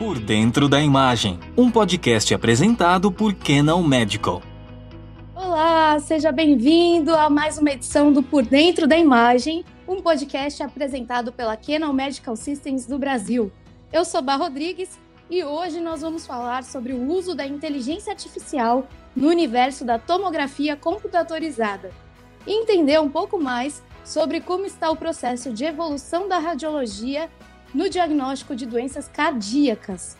[0.00, 4.40] Por Dentro da Imagem, um podcast apresentado por Canon Medical.
[5.36, 11.30] Olá, seja bem-vindo a mais uma edição do Por Dentro da Imagem, um podcast apresentado
[11.30, 13.52] pela Canon Medical Systems do Brasil.
[13.92, 18.88] Eu sou Bar Rodrigues e hoje nós vamos falar sobre o uso da inteligência artificial
[19.14, 21.90] no universo da tomografia computadorizada
[22.46, 27.28] e entender um pouco mais sobre como está o processo de evolução da radiologia
[27.74, 30.16] no diagnóstico de doenças cardíacas.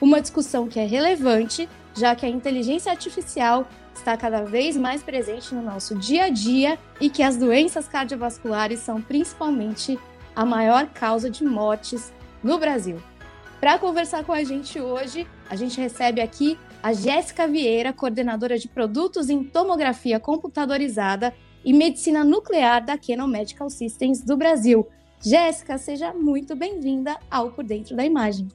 [0.00, 5.54] Uma discussão que é relevante, já que a inteligência artificial está cada vez mais presente
[5.54, 9.98] no nosso dia a dia e que as doenças cardiovasculares são principalmente
[10.34, 13.00] a maior causa de mortes no Brasil.
[13.60, 18.68] Para conversar com a gente hoje, a gente recebe aqui a Jéssica Vieira, coordenadora de
[18.68, 24.88] produtos em tomografia computadorizada e medicina nuclear da Canon Medical Systems do Brasil.
[25.22, 28.48] Jéssica, seja muito bem-vinda ao Por Dentro da Imagem.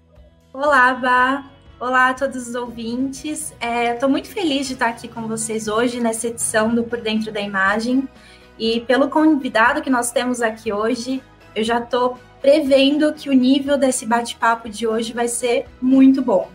[0.52, 1.52] Olá, Bá.
[1.80, 3.54] Olá a todos os ouvintes.
[3.62, 7.32] Estou é, muito feliz de estar aqui com vocês hoje nessa edição do Por Dentro
[7.32, 8.10] da Imagem.
[8.58, 11.22] E pelo convidado que nós temos aqui hoje,
[11.56, 16.50] eu já estou prevendo que o nível desse bate-papo de hoje vai ser muito bom.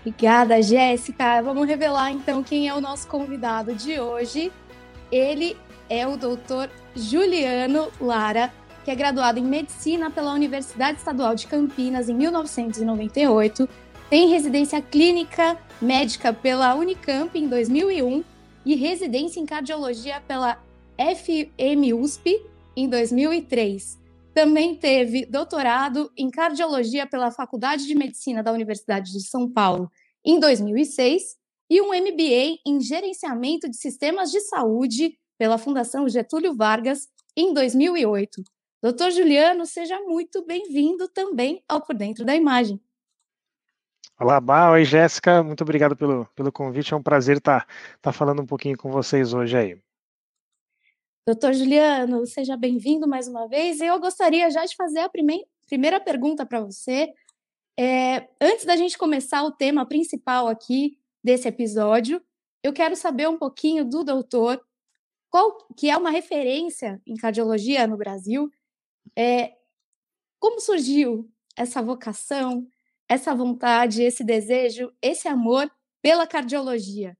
[0.00, 1.40] Obrigada, Jéssica.
[1.42, 4.50] Vamos revelar então quem é o nosso convidado de hoje.
[5.12, 5.56] Ele
[5.88, 8.52] é o doutor Juliano Lara,
[8.84, 13.68] que é graduado em Medicina pela Universidade Estadual de Campinas em 1998,
[14.10, 18.22] tem residência clínica médica pela Unicamp em 2001
[18.64, 20.62] e residência em cardiologia pela
[20.96, 22.40] FMUSP
[22.76, 23.98] em 2003.
[24.34, 29.90] Também teve doutorado em cardiologia pela Faculdade de Medicina da Universidade de São Paulo
[30.24, 31.36] em 2006
[31.70, 38.42] e um MBA em gerenciamento de sistemas de saúde pela Fundação Getúlio Vargas em 2008.
[38.82, 42.80] Doutor Juliano, seja muito bem-vindo também ao Por Dentro da Imagem.
[44.20, 44.70] Olá, Bá.
[44.70, 45.42] Oi, Jéssica.
[45.42, 46.94] Muito obrigado pelo, pelo convite.
[46.94, 49.78] É um prazer estar, estar falando um pouquinho com vocês hoje aí.
[51.26, 53.80] Doutor Juliano, seja bem-vindo mais uma vez.
[53.80, 57.12] Eu gostaria já de fazer a primeir, primeira pergunta para você.
[57.80, 62.22] É, antes da gente começar o tema principal aqui desse episódio,
[62.62, 64.62] eu quero saber um pouquinho do doutor
[65.34, 68.48] qual que é uma referência em cardiologia no Brasil.
[69.18, 69.50] É,
[70.38, 72.68] como surgiu essa vocação,
[73.08, 75.68] essa vontade, esse desejo, esse amor
[76.00, 77.18] pela cardiologia?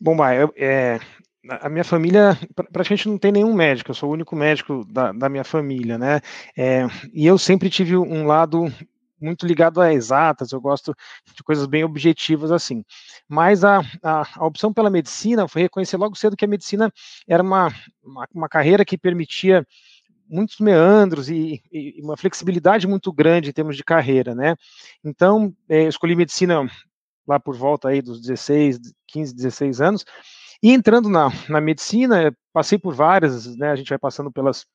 [0.00, 0.98] Bom, eu, é,
[1.48, 2.36] a minha família
[2.72, 6.20] praticamente não tem nenhum médico, eu sou o único médico da, da minha família, né?
[6.58, 6.82] É,
[7.14, 8.64] e eu sempre tive um lado
[9.20, 10.94] muito ligado a exatas, eu gosto
[11.34, 12.84] de coisas bem objetivas assim.
[13.28, 16.92] Mas a, a, a, opção pela medicina foi reconhecer logo cedo que a medicina
[17.28, 17.72] era uma,
[18.02, 19.66] uma, uma carreira que permitia
[20.28, 24.54] muitos meandros e, e, uma flexibilidade muito grande em termos de carreira, né?
[25.04, 26.70] Então, é, escolhi medicina
[27.26, 30.04] lá por volta aí dos 16, 15, 16 anos,
[30.62, 33.70] e entrando na, na medicina, passei por várias, né?
[33.70, 34.66] A gente vai passando pelas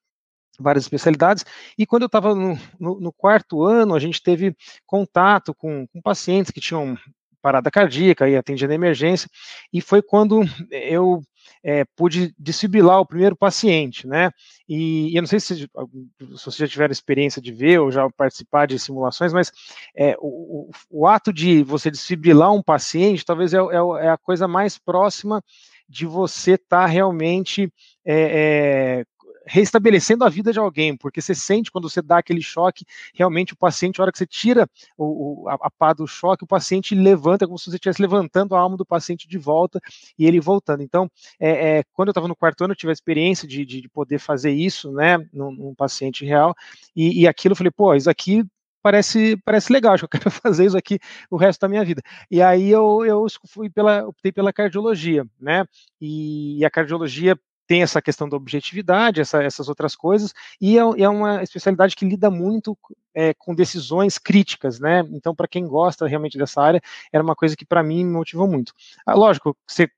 [0.60, 1.46] várias especialidades,
[1.78, 4.56] e quando eu estava no, no, no, quarto ano, a gente teve
[4.86, 6.98] contato com, com pacientes que tinham
[7.42, 9.30] parada cardíaca e atendia na emergência,
[9.72, 11.22] e foi quando eu
[11.64, 14.32] é, pude desfibrilar o primeiro paciente, né?
[14.68, 18.10] E, e eu não sei se, se vocês já tiveram experiência de ver ou já
[18.12, 19.52] participar de simulações, mas
[19.96, 24.18] é, o, o, o, ato de você desfibrilar um paciente talvez é, é, é a
[24.18, 25.44] coisa mais próxima
[25.88, 27.72] de você estar tá realmente
[28.04, 29.06] é, é,
[29.46, 33.58] restabelecendo a vida de alguém, porque você sente quando você dá aquele choque, realmente o
[33.58, 34.68] paciente, a hora que você tira
[34.98, 38.56] o, o, a, a pá do choque, o paciente levanta, como se você estivesse levantando
[38.56, 39.80] a alma do paciente de volta
[40.18, 40.82] e ele voltando.
[40.82, 43.82] Então, é, é quando eu estava no quarto ano, eu tive a experiência de, de,
[43.82, 46.56] de poder fazer isso, né, num, num paciente real,
[46.96, 48.44] e, e aquilo eu falei, pô, isso aqui
[48.86, 52.04] parece, parece legal, acho que eu quero fazer isso aqui o resto da minha vida.
[52.30, 55.66] E aí eu, eu fui pela, optei pela cardiologia, né?
[56.00, 57.36] E a cardiologia
[57.68, 62.06] tem essa questão da objetividade, essa, essas outras coisas, e é, é, uma especialidade que
[62.06, 62.78] lida muito
[63.14, 65.04] é, com decisões críticas, né?
[65.12, 66.82] Então, para quem gosta realmente dessa área,
[67.12, 68.74] era uma coisa que para mim me motivou muito.
[69.06, 69.90] Ah, lógico, você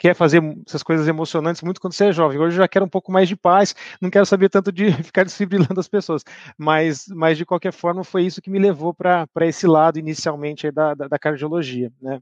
[0.00, 2.38] quer fazer essas coisas emocionantes muito quando você é jovem.
[2.38, 5.24] Hoje eu já quero um pouco mais de paz, não quero saber tanto de ficar
[5.24, 6.24] desfibrilando as pessoas.
[6.56, 10.94] Mas, mas de qualquer forma, foi isso que me levou para esse lado inicialmente da,
[10.94, 12.18] da, da cardiologia, né?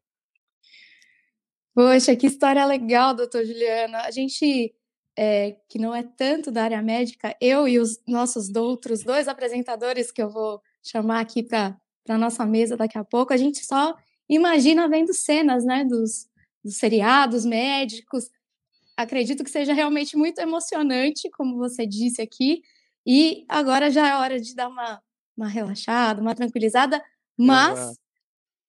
[1.72, 3.98] Poxa, que história legal, doutor Juliana.
[3.98, 4.74] A gente
[5.20, 10.12] é, que não é tanto da área médica, eu e os nossos outros dois apresentadores
[10.12, 11.76] que eu vou chamar aqui para
[12.08, 13.96] a nossa mesa daqui a pouco, a gente só
[14.28, 16.28] imagina vendo cenas né, dos,
[16.62, 18.30] dos seriados médicos.
[18.96, 22.62] Acredito que seja realmente muito emocionante, como você disse aqui.
[23.04, 25.02] E agora já é hora de dar uma,
[25.36, 27.02] uma relaxada, uma tranquilizada,
[27.36, 27.98] mas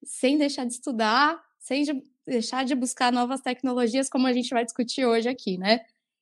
[0.03, 4.65] sem deixar de estudar, sem de deixar de buscar novas tecnologias, como a gente vai
[4.65, 5.81] discutir hoje aqui, né?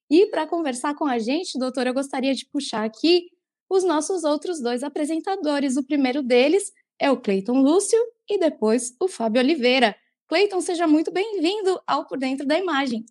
[0.10, 3.28] E para conversar com a gente, doutor, eu gostaria de puxar aqui
[3.70, 5.76] os nossos outros dois apresentadores.
[5.76, 8.00] O primeiro deles é o Cleiton Lúcio
[8.30, 9.96] e depois o Fábio Oliveira.
[10.28, 13.06] Cleiton, seja muito bem-vindo ao Por Dentro da Imagem.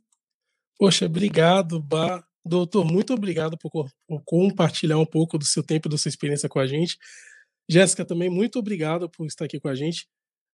[0.78, 2.22] Poxa, obrigado, Bá.
[2.44, 3.70] Doutor, muito obrigado por,
[4.06, 6.96] por compartilhar um pouco do seu tempo e da sua experiência com a gente.
[7.69, 10.06] Jéssica, também muito obrigado por estar aqui com a gente.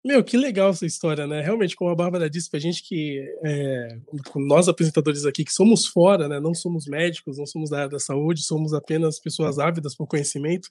[0.02, 1.42] Meu, que legal essa história, né?
[1.42, 3.98] Realmente, como a Bárbara disse pra gente que é,
[4.34, 6.40] nós apresentadores aqui que somos fora, né?
[6.40, 10.70] Não somos médicos, não somos da área da saúde, somos apenas pessoas ávidas por conhecimento.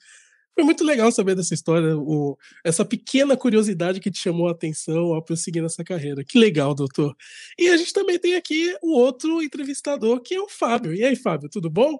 [0.52, 5.14] Foi muito legal saber dessa história, o, essa pequena curiosidade que te chamou a atenção
[5.14, 6.24] ao prosseguir nessa carreira.
[6.24, 7.14] Que legal, doutor.
[7.56, 10.92] E a gente também tem aqui o outro entrevistador, que é o Fábio.
[10.92, 11.96] E aí, Fábio, tudo bom?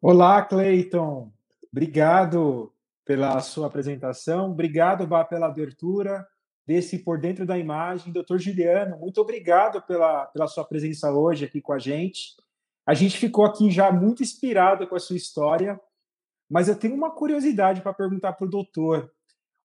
[0.00, 1.32] Olá, Cleiton.
[1.72, 2.72] Obrigado
[3.04, 4.52] pela sua apresentação.
[4.52, 6.24] Obrigado, Bá, pela abertura
[6.66, 8.12] desse Por Dentro da Imagem.
[8.12, 12.34] Doutor Juliano, muito obrigado pela, pela sua presença hoje aqui com a gente.
[12.86, 15.80] A gente ficou aqui já muito inspirado com a sua história,
[16.50, 19.10] mas eu tenho uma curiosidade para perguntar para o doutor.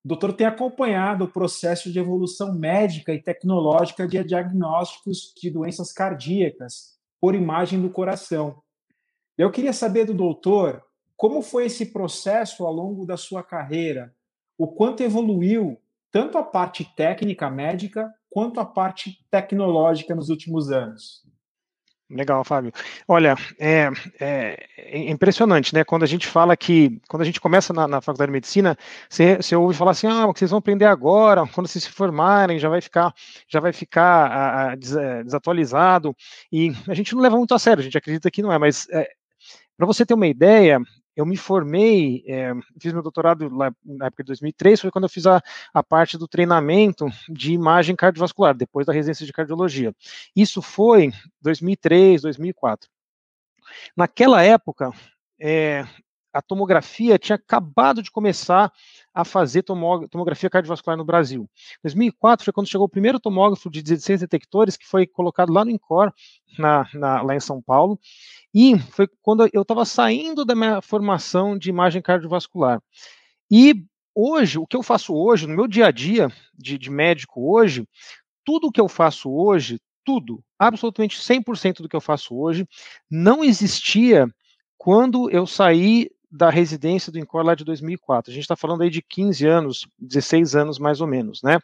[0.04, 5.92] O doutor tem acompanhado o processo de evolução médica e tecnológica de diagnósticos de doenças
[5.92, 8.62] cardíacas por imagem do coração.
[9.38, 10.84] Eu queria saber do doutor
[11.18, 14.16] como foi esse processo ao longo da sua carreira,
[14.58, 15.78] o quanto evoluiu
[16.12, 21.24] tanto a parte técnica médica quanto a parte tecnológica nos últimos anos.
[22.12, 22.72] Legal, Fábio.
[23.08, 23.88] Olha, é,
[24.20, 25.84] é, é, impressionante, né?
[25.84, 28.76] Quando a gente fala que, quando a gente começa na, na faculdade de medicina,
[29.08, 31.92] você, você, ouve falar assim, ah, o que vocês vão aprender agora, quando vocês se
[31.92, 33.14] formarem, já vai ficar,
[33.48, 36.16] já vai ficar a, a, é, desatualizado.
[36.52, 38.90] E a gente não leva muito a sério, a gente acredita que não é, mas
[38.90, 39.08] é,
[39.78, 40.82] para você ter uma ideia,
[41.16, 45.10] eu me formei, é, fiz meu doutorado lá na época de 2003, foi quando eu
[45.10, 45.42] fiz a,
[45.74, 49.94] a parte do treinamento de imagem cardiovascular, depois da residência de cardiologia.
[50.36, 51.12] Isso foi
[51.42, 52.90] 2003, 2004.
[53.96, 54.92] Naquela época,
[55.40, 55.86] é,
[56.34, 58.72] a tomografia tinha acabado de começar
[59.14, 61.50] a fazer tomografia cardiovascular no Brasil.
[61.84, 65.72] 2004 foi quando chegou o primeiro tomógrafo de 16 detectores que foi colocado lá no
[65.72, 66.14] INCOR,
[66.58, 68.00] na, na, lá em São Paulo,
[68.54, 72.82] e foi quando eu estava saindo da minha formação de imagem cardiovascular.
[73.50, 73.84] E
[74.14, 77.88] hoje, o que eu faço hoje, no meu dia a dia de, de médico hoje,
[78.46, 82.68] tudo o que eu faço hoje, tudo, absolutamente 100% do que eu faço hoje,
[83.10, 84.28] não existia
[84.78, 88.32] quando eu saí da residência do INCOR lá de 2004.
[88.32, 91.60] A gente está falando aí de 15 anos, 16 anos mais ou menos, né?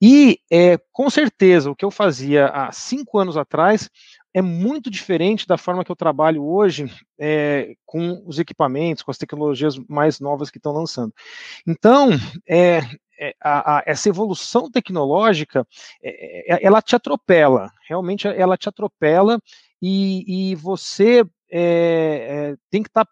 [0.00, 3.90] E é, com certeza o que eu fazia há cinco anos atrás
[4.32, 9.18] é muito diferente da forma que eu trabalho hoje é, com os equipamentos, com as
[9.18, 11.14] tecnologias mais novas que estão lançando.
[11.64, 12.10] Então,
[12.48, 12.80] é,
[13.18, 15.66] é, a, a, essa evolução tecnológica,
[16.02, 19.40] é, é, ela te atropela, realmente ela te atropela
[19.80, 23.10] e, e você é, tem que estar tá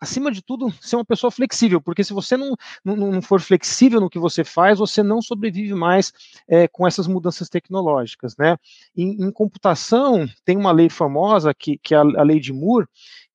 [0.00, 4.00] acima de tudo, ser uma pessoa flexível, porque se você não, não, não for flexível
[4.00, 6.12] no que você faz, você não sobrevive mais
[6.48, 8.56] é, com essas mudanças tecnológicas, né?
[8.96, 12.86] Em, em, computação, tem uma lei famosa, que, que é a, a lei de Moore,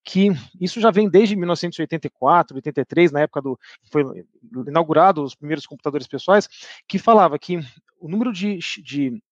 [0.04, 3.58] que isso já vem desde 1984, 83, na época do
[3.90, 4.24] foi
[4.66, 6.48] inaugurado os primeiros computadores pessoais,
[6.88, 7.60] que falava que
[8.00, 9.22] o número de, de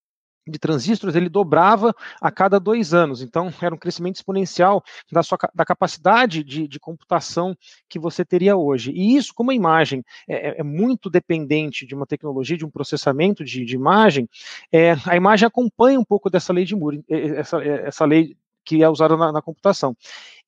[0.47, 5.39] de transistores ele dobrava a cada dois anos, então era um crescimento exponencial da, sua,
[5.55, 7.57] da capacidade de, de computação
[7.89, 8.93] que você teria hoje.
[8.93, 12.71] E isso, como a imagem é, é, é muito dependente de uma tecnologia, de um
[12.71, 14.29] processamento de, de imagem,
[14.73, 18.37] é, a imagem acompanha um pouco dessa lei de Moore, essa, essa lei
[18.67, 19.97] que é usada na, na, computação.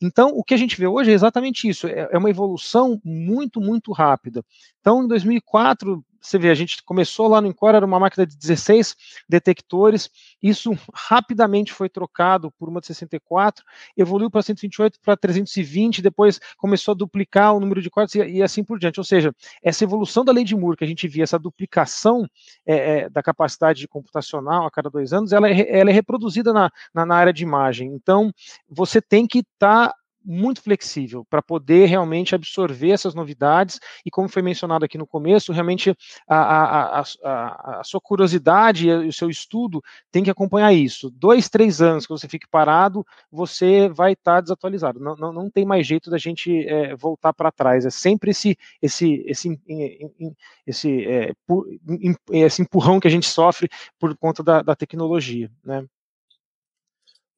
[0.02, 3.61] Então, o que a gente vê hoje é exatamente isso, é, é uma evolução muito,
[3.61, 4.45] muito rápida.
[4.81, 8.37] Então, em 2004, você vê, a gente começou lá no Encore, era uma máquina de
[8.37, 8.96] 16
[9.28, 10.10] detectores,
[10.42, 13.64] isso rapidamente foi trocado por uma de 64,
[13.96, 18.42] evoluiu para 128, para 320, depois começou a duplicar o número de cortes e, e,
[18.42, 19.00] assim por diante.
[19.00, 22.26] Ou seja, essa evolução da lei de Moore, que a gente via, essa duplicação
[22.66, 26.70] é, é, da capacidade computacional a cada dois anos, ela é, ela é reproduzida na,
[26.92, 27.92] na, na, área de imagem.
[27.92, 28.32] Então,
[28.68, 34.28] você tem que estar tá muito flexível para poder realmente absorver essas novidades e como
[34.28, 35.94] foi mencionado aqui no começo, realmente
[36.26, 41.10] a, a, a, a sua curiosidade e o seu estudo tem que acompanhar isso.
[41.10, 45.00] Dois, três anos que você fique parado, você vai estar tá desatualizado.
[45.00, 47.87] Não, não, não tem mais jeito da gente é, voltar para trás.
[47.87, 49.58] É sempre esse esse esse
[50.66, 51.32] esse, é,
[52.30, 55.84] esse empurrão que a gente sofre por conta da, da tecnologia, né?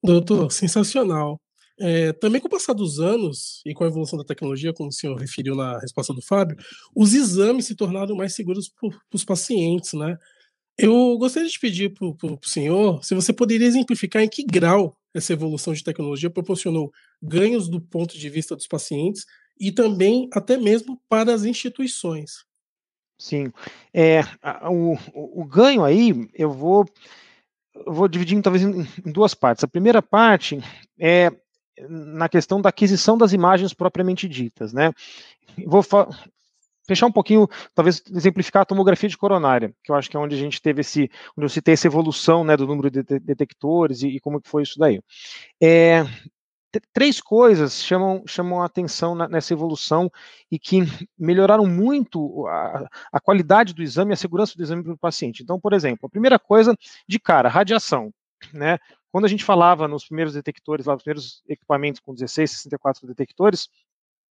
[0.03, 1.39] Doutor, sensacional.
[1.81, 4.93] É, também com o passar dos anos e com a evolução da tecnologia, como o
[4.93, 6.55] senhor referiu na resposta do Fábio,
[6.95, 10.15] os exames se tornaram mais seguros para os pacientes, né?
[10.77, 15.33] Eu gostaria de pedir para o senhor se você poderia exemplificar em que grau essa
[15.33, 19.25] evolução de tecnologia proporcionou ganhos do ponto de vista dos pacientes
[19.59, 22.45] e também até mesmo para as instituições.
[23.17, 23.51] Sim.
[23.93, 24.21] É,
[24.69, 26.85] o, o, ganho aí, eu vou,
[27.75, 29.63] eu vou dividir talvez em duas partes.
[29.63, 30.59] A primeira parte
[30.99, 31.31] é
[31.89, 34.91] na questão da aquisição das imagens propriamente ditas, né?
[35.65, 35.83] Vou
[36.87, 40.35] fechar um pouquinho, talvez exemplificar a tomografia de coronária, que eu acho que é onde
[40.35, 44.09] a gente teve esse, onde eu citei essa evolução, né, do número de detectores e,
[44.09, 45.01] e como que foi isso daí.
[45.61, 46.05] É,
[46.93, 50.11] três coisas chamam, chamam a atenção na, nessa evolução
[50.51, 50.81] e que
[51.17, 55.43] melhoraram muito a, a qualidade do exame e a segurança do exame para o paciente.
[55.43, 56.75] Então, por exemplo, a primeira coisa,
[57.07, 58.13] de cara, radiação.
[58.53, 58.79] Né?
[59.11, 63.69] Quando a gente falava nos primeiros detectores, lá, nos primeiros equipamentos com 16, 64 detectores,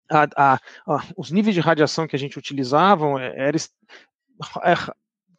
[0.09, 4.75] a, a, a, os níveis de radiação que a gente utilizava era, é,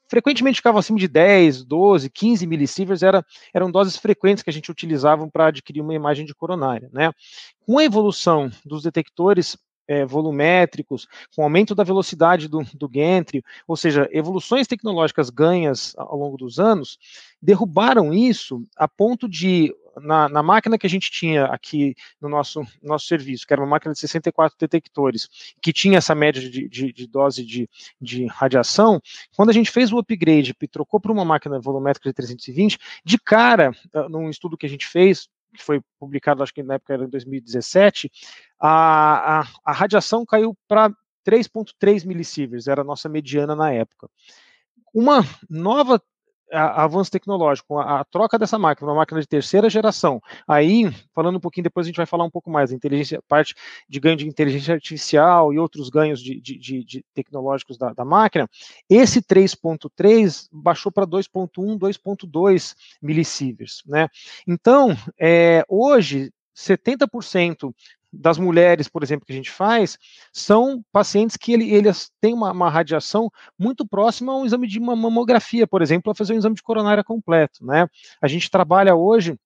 [0.09, 3.25] frequentemente ficavam acima de 10, 12, 15 millisieverts, era,
[3.55, 6.91] eram doses frequentes que a gente utilizava para adquirir uma imagem de coronária.
[6.93, 7.11] Né?
[7.61, 13.77] Com a evolução dos detectores é, volumétricos, com aumento da velocidade do, do gantry, ou
[13.77, 16.99] seja, evoluções tecnológicas ganhas ao longo dos anos,
[17.41, 22.62] derrubaram isso a ponto de na, na, máquina que a gente tinha aqui no nosso,
[22.83, 25.29] nosso serviço, que era uma máquina de 64 detectores,
[25.61, 27.69] que tinha essa média de, de, de dose de,
[28.01, 29.01] de, radiação,
[29.37, 33.19] quando a gente fez o upgrade e trocou para uma máquina volumétrica de 320, de
[33.19, 36.94] cara, ah, num estudo que a gente fez, que foi publicado, acho que na época
[36.94, 38.11] era em 2017,
[38.59, 40.90] a, a, a radiação caiu para
[41.26, 44.09] 3,3 millisieverts, era a nossa mediana na época.
[44.94, 46.02] Uma nova
[46.52, 50.21] avanço tecnológico, a, a, troca dessa máquina, uma máquina de terceira geração.
[50.47, 53.54] Aí, falando um pouquinho, depois a gente vai falar um pouco mais inteligência, parte
[53.88, 58.04] de ganho de inteligência artificial e outros ganhos de, de, de, de tecnológicos da, da,
[58.04, 58.49] máquina.
[58.88, 64.09] Esse 3.3 baixou para 2.1, 2.2 millisieverts, né?
[64.47, 67.73] Então, é, hoje 70%
[68.12, 69.99] das mulheres, por exemplo, que a gente faz,
[70.33, 74.78] são pacientes que ele, eles têm uma, uma, radiação muito próxima a um exame de
[74.78, 77.88] uma mamografia, por exemplo, a fazer um exame de coronária completo, né?
[78.21, 79.38] A gente trabalha hoje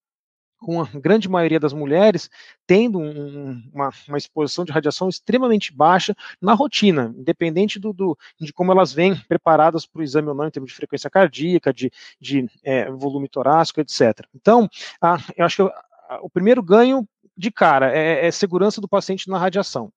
[0.59, 2.31] com a grande maioria das mulheres
[2.67, 8.53] tendo um, uma, uma, exposição de radiação extremamente baixa na rotina, independente do, do de
[8.53, 11.91] como elas vêm preparadas para o exame ou não, em termos de frequência cardíaca, de,
[12.21, 14.27] de é, volume torácico, etc.
[14.35, 14.69] Então,
[15.01, 15.75] a, eu acho que
[16.23, 17.07] o primeiro ganho
[17.37, 19.93] de cara, é, é segurança do paciente na radiação.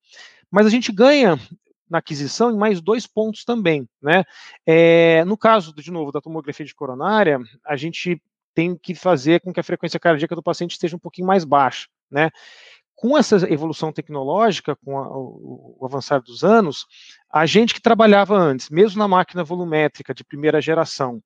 [0.50, 1.38] Mas a gente ganha
[1.88, 4.24] na aquisição em mais dois pontos também, né?
[4.64, 8.22] É, no caso, de novo, da tomografia de coronária, a gente
[8.54, 11.88] tem que fazer com que a frequência cardíaca do paciente esteja um pouquinho mais baixa,
[12.10, 12.30] né?
[12.94, 16.86] Com essa evolução tecnológica, com a, o, o avançar dos anos,
[17.32, 21.22] a gente que trabalhava antes, mesmo na máquina volumétrica de primeira geração,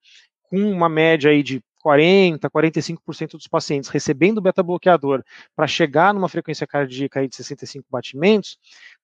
[0.54, 5.25] com uma média aí de 40, 45% dos pacientes recebendo beta-bloqueador
[5.56, 8.56] para chegar numa frequência cardíaca aí de 65 batimentos,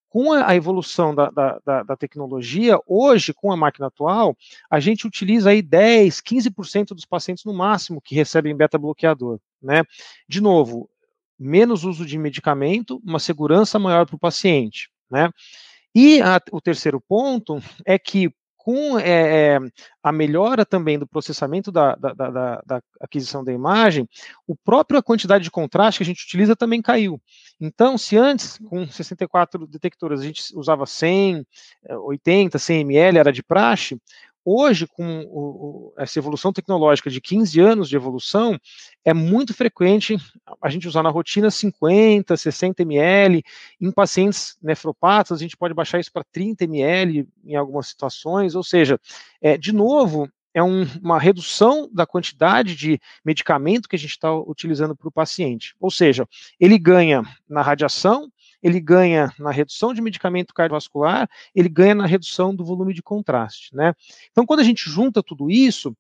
[0.09, 4.37] com a evolução da, da, da, da, tecnologia, hoje, com a máquina atual,
[4.71, 9.83] a gente utiliza aí 10, 15% dos pacientes no máximo que recebem beta-bloqueador, né?
[10.29, 10.89] De novo,
[11.37, 15.31] menos uso de medicamento, uma segurança maior para o paciente, né?
[15.95, 18.33] E a, o terceiro ponto é que
[18.71, 19.59] com é,
[20.01, 24.09] a melhora também do processamento da, da, da, da, aquisição da imagem,
[24.47, 27.21] o próprio quantidade de contraste que a gente utiliza também caiu.
[27.61, 31.45] Então, se antes, com 64 detectores, a gente usava 100,
[32.05, 34.01] 80, 100 ml, era de praxe,
[34.45, 38.59] Hoje, com o, essa evolução tecnológica de 15 anos de evolução,
[39.05, 40.17] é muito frequente
[40.63, 43.43] a gente usar na rotina 50, 60 ml.
[43.81, 48.55] Em pacientes nefropatas, a gente pode baixar isso para 30 ml em algumas situações.
[48.55, 48.99] Ou seja,
[49.43, 54.35] é, de novo, é um, uma redução da quantidade de medicamento que a gente está
[54.35, 55.75] utilizando para o paciente.
[55.79, 56.27] Ou seja,
[56.59, 58.31] ele ganha na radiação,
[58.63, 63.75] ele ganha na redução de medicamento cardiovascular, ele ganha na redução do volume de contraste,
[63.75, 63.95] né?
[64.31, 65.97] Então, quando a gente junta tudo isso,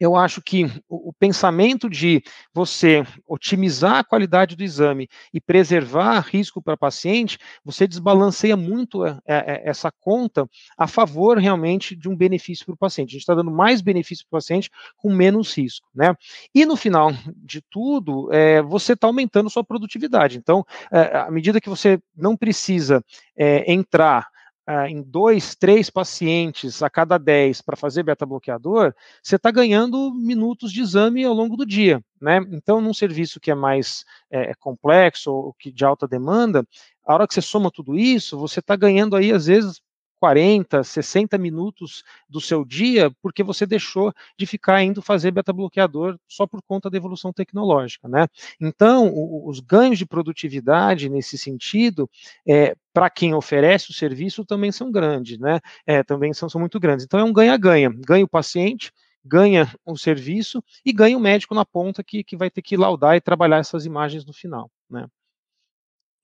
[0.00, 2.22] eu acho que o, o, pensamento de
[2.52, 9.20] você otimizar a qualidade do exame e preservar risco para paciente, você desbalanceia muito a,
[9.26, 13.10] a, a essa conta a favor realmente de um benefício para o paciente.
[13.10, 16.14] A gente está dando mais benefício para o paciente com menos risco, né?
[16.54, 20.38] E no final de tudo, é, você está aumentando sua produtividade.
[20.38, 23.04] Então, é, à medida que você não precisa
[23.36, 24.28] é, entrar
[24.68, 30.72] uh, em dois, três pacientes a cada dez para fazer beta-bloqueador, você está ganhando minutos
[30.72, 32.02] de exame ao longo do dia.
[32.20, 32.38] Né?
[32.50, 36.66] Então, num serviço que é mais é, complexo ou que de alta demanda,
[37.06, 39.80] a hora que você soma tudo isso, você está ganhando aí, às vezes,
[40.18, 46.46] 40, 60 minutos do seu dia, porque você deixou de ficar indo fazer beta-bloqueador só
[46.46, 48.26] por conta da evolução tecnológica, né?
[48.60, 52.08] Então, o, os ganhos de produtividade nesse sentido,
[52.48, 55.60] é, para quem oferece o serviço, também são grandes, né?
[55.86, 57.04] É, também são, são muito grandes.
[57.04, 57.90] Então, é um ganha-ganha.
[57.90, 58.90] Ganha o paciente,
[59.22, 63.14] ganha o serviço e ganha o médico na ponta que, que vai ter que laudar
[63.14, 65.06] e trabalhar essas imagens no final, né?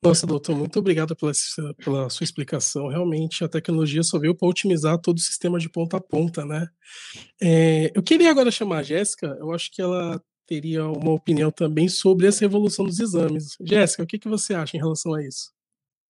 [0.03, 1.33] Nossa, doutor, muito obrigado pela,
[1.77, 2.89] pela sua explicação.
[2.89, 6.69] Realmente, a tecnologia só veio para otimizar todo o sistema de ponta a ponta, né?
[7.39, 11.87] É, eu queria agora chamar a Jéssica, eu acho que ela teria uma opinião também
[11.87, 13.59] sobre essa evolução dos exames.
[13.61, 15.53] Jéssica, o que, que você acha em relação a isso?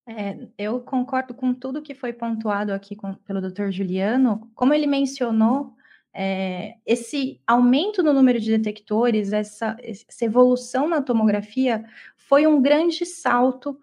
[0.07, 3.71] É, eu concordo com tudo que foi pontuado aqui com, pelo Dr.
[3.71, 4.51] Juliano.
[4.55, 5.75] Como ele mencionou,
[6.13, 11.85] é, esse aumento no número de detectores, essa, essa evolução na tomografia,
[12.17, 13.79] foi um grande salto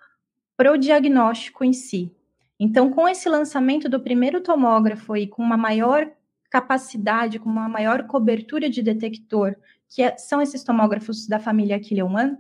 [0.58, 2.14] para o diagnóstico em si.
[2.60, 6.12] Então, com esse lançamento do primeiro tomógrafo e com uma maior
[6.50, 9.56] capacidade, com uma maior cobertura de detector,
[9.88, 12.38] que é, são esses tomógrafos da família One,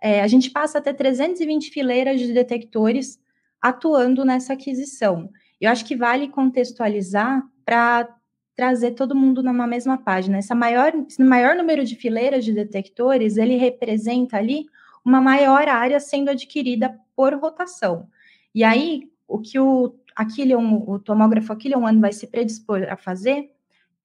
[0.00, 3.18] é, a gente passa a ter 320 fileiras de detectores
[3.60, 5.30] atuando nessa aquisição.
[5.60, 8.08] Eu acho que vale contextualizar para
[8.54, 10.38] trazer todo mundo numa mesma página.
[10.38, 14.66] Essa maior, esse maior número de fileiras de detectores, ele representa ali
[15.04, 18.08] uma maior área sendo adquirida por rotação.
[18.54, 23.50] E aí, o que o Aquilion, o tomógrafo Aquilion One vai se predispor a fazer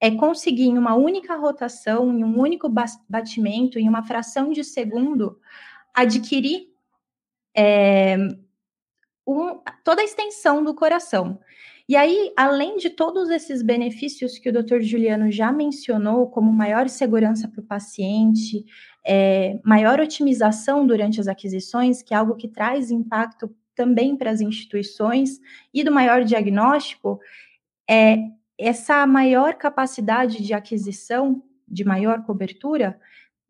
[0.01, 2.69] é conseguir em uma única rotação, em um único
[3.07, 5.37] batimento, em uma fração de segundo,
[6.01, 6.67] adquirir
[7.55, 8.17] é,
[9.27, 11.39] um, toda a extensão do coração.
[11.87, 14.81] E aí, além de todos esses benefícios que o Dr.
[14.81, 18.63] Juliano já mencionou, como maior segurança para o paciente,
[19.03, 24.39] é, maior otimização durante as aquisições, que é algo que traz impacto também para as
[24.39, 25.39] instituições,
[25.73, 27.19] e do maior diagnóstico,
[27.89, 28.17] é,
[28.55, 32.99] essa maior capacidade de aquisição, de maior cobertura,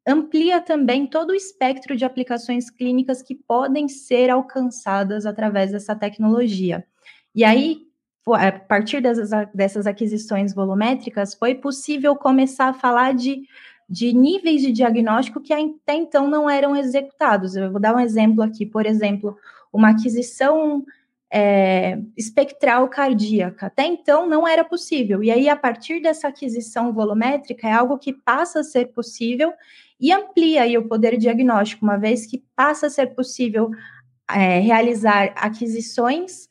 [0.08, 6.86] amplia também todo o espectro de aplicações clínicas que podem ser alcançadas através dessa tecnologia.
[7.34, 7.88] E aí,
[8.28, 13.44] a partir dessas, dessas aquisições volumétricas, foi possível começar a falar de,
[13.88, 17.56] de níveis de diagnóstico que até então não eram executados.
[17.56, 19.38] Eu vou dar um exemplo aqui, por exemplo,
[19.72, 20.84] uma aquisição
[21.32, 23.68] é, espectral cardíaca.
[23.68, 25.24] Até então não era possível.
[25.24, 29.54] E aí, a partir dessa aquisição volumétrica, é algo que passa a ser possível
[30.00, 33.70] e amplia aí o poder diagnóstico, uma vez que passa a ser possível
[34.32, 36.48] é, realizar aquisições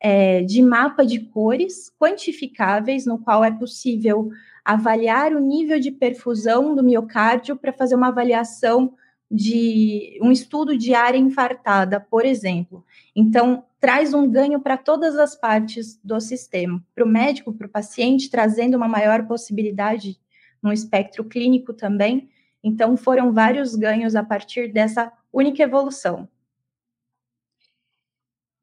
[0.00, 4.30] é, de mapa de cores quantificáveis, no qual é possível
[4.64, 8.94] avaliar o nível de perfusão do miocárdio para fazer uma avaliação
[9.30, 12.84] de um estudo de área infartada, por exemplo.
[13.16, 17.70] Então, traz um ganho para todas as partes do sistema, para o médico, para o
[17.70, 20.18] paciente, trazendo uma maior possibilidade
[20.62, 22.28] no espectro clínico também.
[22.62, 26.28] Então, foram vários ganhos a partir dessa única evolução.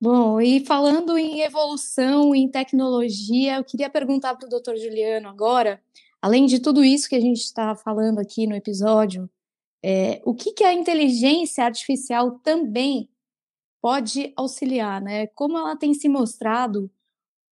[0.01, 5.81] Bom, e falando em evolução, em tecnologia, eu queria perguntar para o doutor Juliano agora,
[6.21, 9.29] além de tudo isso que a gente está falando aqui no episódio,
[9.83, 13.09] é, o que, que a inteligência artificial também
[13.81, 15.27] pode auxiliar, né?
[15.27, 16.89] Como ela tem se mostrado,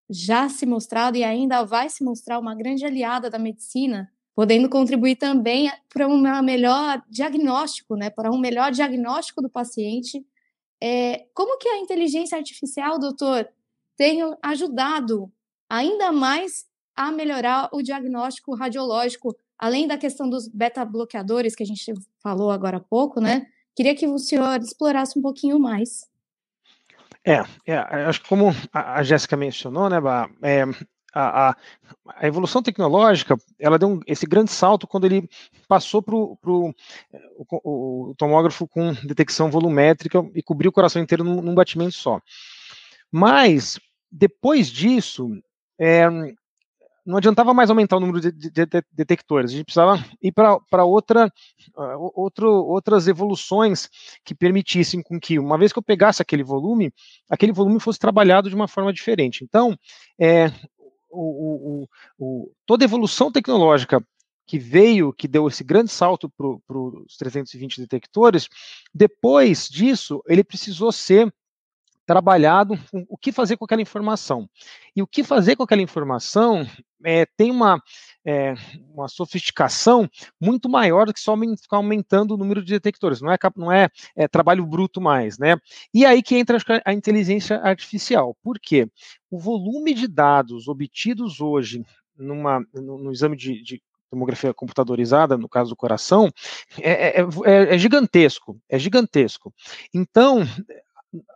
[0.10, 5.16] já se mostrado e ainda vai se mostrar uma grande aliada da medicina, podendo contribuir
[5.16, 8.12] também para um melhor diagnóstico, né?
[8.12, 10.24] Para um melhor diagnóstico do paciente
[10.80, 13.50] é, como que a inteligência artificial, doutor,
[13.98, 15.32] tem ajudado
[15.68, 21.92] ainda mais a melhorar o diagnóstico radiológico, além da questão dos beta-bloqueadores que a gente
[22.22, 23.48] falou agora há pouco, né?
[23.76, 26.08] Queria que o senhor explorasse um pouquinho mais.
[27.26, 30.64] É, é acho que como a, Jéssica mencionou, né, Bah, é,
[31.18, 31.56] a, a,
[32.18, 35.30] a, evolução tecnológica ela deu um, esse grande salto quando ele
[35.68, 36.38] passou para o,
[37.64, 42.22] o, tomógrafo com detecção volumétrica e cobriu o coração inteiro num, num batimento só.
[43.12, 43.80] Mas
[44.12, 45.30] depois disso,
[45.80, 46.08] é,
[47.08, 50.84] não adiantava mais aumentar o número de, de, de detectores, a gente precisava ir para
[50.84, 51.32] outra,
[51.74, 53.90] uh, outro, outras evoluções
[54.26, 56.92] que permitissem com que, uma vez que eu pegasse aquele volume,
[57.30, 59.42] aquele volume fosse trabalhado de uma forma diferente.
[59.42, 59.74] Então,
[60.20, 60.52] é,
[61.10, 64.04] o, o, o, toda evolução tecnológica
[64.46, 68.48] que veio, que deu esse grande salto para os 320 detectores,
[68.94, 71.34] depois disso, ele precisou ser
[72.06, 74.50] trabalhado o que fazer com aquela informação.
[74.96, 76.66] E o que fazer com aquela informação
[77.04, 77.84] é, tem uma,
[78.28, 78.56] é,
[78.94, 80.10] uma sofisticação
[80.40, 83.22] muito maior do que só ficar aumentando o número de detectores.
[83.22, 85.56] Não é, não é, é trabalho bruto mais, né?
[85.94, 88.36] E aí que entra a inteligência artificial.
[88.44, 88.90] Por quê?
[89.32, 91.86] O volume de dados obtidos hoje
[92.18, 96.30] numa, no, no exame de, de tomografia computadorizada, no caso do coração,
[96.80, 99.54] é, é, é, é, gigantesco, é gigantesco.
[99.94, 100.42] Então,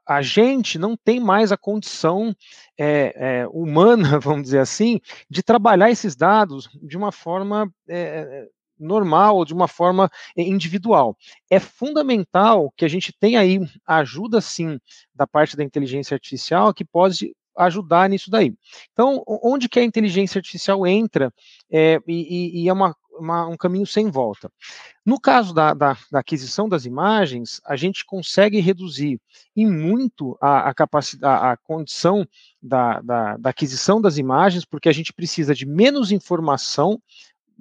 [0.07, 2.36] a gente não tem mais a condição
[2.77, 9.45] é, é, humana, vamos dizer assim, de trabalhar esses dados de uma forma é, normal,
[9.45, 11.15] de uma forma individual.
[11.49, 14.79] É fundamental que a gente tenha aí ajuda, sim,
[15.13, 18.53] da parte da inteligência artificial, que pode ajudar nisso daí.
[18.91, 21.31] Então, onde que a inteligência artificial entra
[21.71, 24.51] é, e, e, é uma, uma, um caminho sem volta.
[25.05, 29.19] No caso da, da, da, aquisição das imagens, a gente consegue reduzir
[29.55, 32.27] em muito a, a capacidade, a, condição
[32.62, 37.01] da, da, da aquisição das imagens, porque a gente precisa de menos informação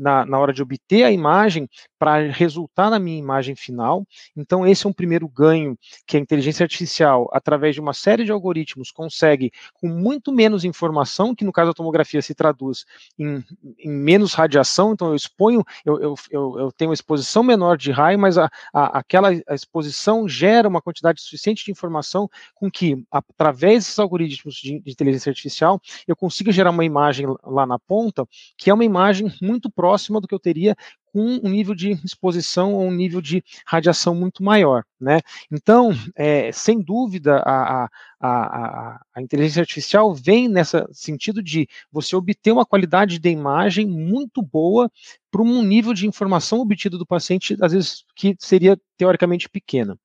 [0.00, 4.06] na, na hora de obter a imagem para resultar na minha imagem final.
[4.34, 8.32] Então, esse é um primeiro ganho que a inteligência artificial, através de uma série de
[8.32, 12.86] algoritmos, consegue com muito menos informação, que no caso da tomografia se traduz
[13.18, 13.44] em,
[13.78, 14.94] em menos radiação.
[14.94, 18.50] Então, eu exponho, eu, eu, eu, eu, tenho uma exposição menor de raio, mas a,
[18.72, 24.54] a, aquela a exposição gera uma quantidade suficiente de informação com que, através desses algoritmos
[24.54, 28.84] de, de inteligência artificial, eu consiga gerar uma imagem lá na ponta, que é uma
[28.84, 29.89] imagem muito próxima
[30.20, 30.76] do que eu teria
[31.12, 35.20] com um nível de exposição ou um nível de radiação muito maior, né?
[35.50, 37.88] Então, é, sem dúvida, a, a,
[38.20, 44.40] a, a, inteligência artificial vem nesse sentido de você obter uma qualidade de imagem muito
[44.40, 44.90] boa
[45.30, 49.98] para um nível de informação obtido do paciente, às vezes, que seria teoricamente pequena.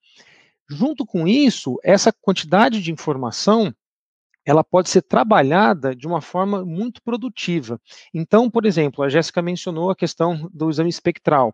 [0.68, 3.74] Junto com isso, essa quantidade de informação
[4.46, 7.80] ela pode ser trabalhada de uma forma muito produtiva.
[8.14, 11.54] Então, por exemplo, a Jéssica mencionou a questão do exame espectral.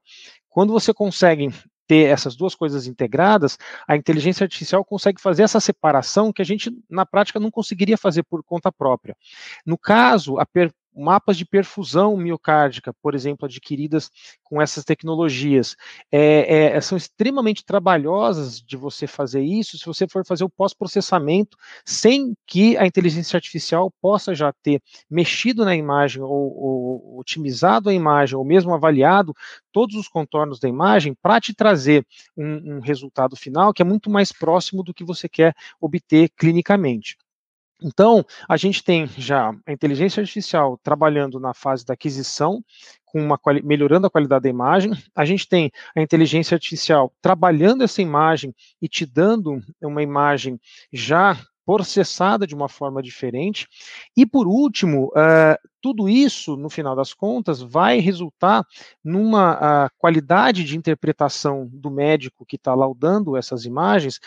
[0.50, 1.50] Quando você consegue
[1.88, 6.72] ter essas duas coisas integradas, a inteligência artificial consegue fazer essa separação que a gente,
[6.90, 9.16] na prática, não conseguiria fazer por conta própria.
[9.66, 14.12] No caso, a, per mapas de perfusão miocárdica, por exemplo, adquiridas
[14.44, 15.76] com essas tecnologias,
[16.12, 21.58] é, é, são extremamente trabalhosas de você fazer isso se você for fazer o pós-processamento
[21.86, 27.94] sem que a inteligência artificial possa já ter mexido na imagem ou, ou otimizado a
[27.94, 29.34] imagem ou mesmo avaliado
[29.72, 34.10] todos os contornos da imagem para te trazer um, um resultado final que é muito
[34.10, 37.18] mais próximo do que você quer obter clinicamente.
[37.82, 42.64] Então, a gente tem já a inteligência artificial trabalhando na fase da aquisição,
[43.14, 44.92] uma, melhorando a qualidade da imagem.
[45.16, 50.60] A gente tem a inteligência artificial trabalhando essa imagem e te dando uma imagem
[50.94, 53.68] já processada de uma forma diferente.
[54.16, 58.66] E por último, uh, tudo isso, no final das contas, vai resultar
[59.04, 64.20] numa uh, qualidade de interpretação do médico que está laudando essas imagens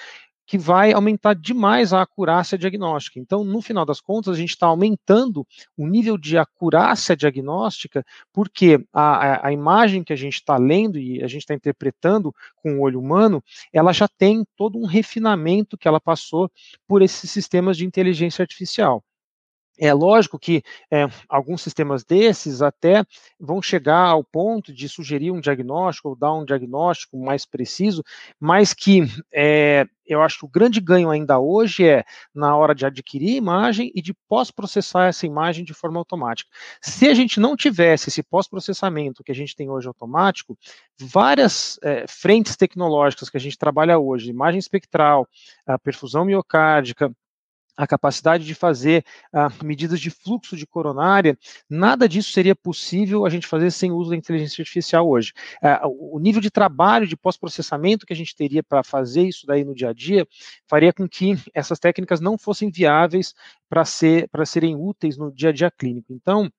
[0.46, 3.18] que vai aumentar demais a acurácia diagnóstica.
[3.18, 8.84] Então, no final das contas, a gente está aumentando o nível de acurácia diagnóstica, porque
[8.92, 12.80] a, a, imagem que a gente está lendo e a gente está interpretando com o
[12.82, 16.50] olho humano, ela já tem todo um refinamento que ela passou
[16.86, 19.02] por esses sistemas de inteligência artificial.
[19.78, 23.04] É lógico que é, alguns sistemas desses até
[23.40, 28.04] vão chegar ao ponto de sugerir um diagnóstico ou dar um diagnóstico mais preciso,
[28.38, 32.86] mas que é, eu acho que o grande ganho ainda hoje é na hora de
[32.86, 36.48] adquirir imagem e de pós-processar essa imagem de forma automática.
[36.80, 40.56] Se a gente não tivesse esse pós-processamento que a gente tem hoje automático,
[41.00, 45.28] várias é, frentes tecnológicas que a gente trabalha hoje, imagem espectral,
[45.82, 47.10] perfusão miocárdica,
[47.76, 51.36] a capacidade de fazer uh, medidas de fluxo de coronária,
[51.68, 55.32] nada disso seria possível a gente fazer sem o uso da inteligência artificial hoje.
[55.62, 59.64] Uh, o nível de trabalho, de pós-processamento que a gente teria para fazer isso daí
[59.64, 60.26] no dia a dia,
[60.68, 63.34] faria com que essas técnicas não fossem viáveis
[63.68, 66.12] para ser, serem úteis no dia a dia clínico.
[66.12, 66.50] Então,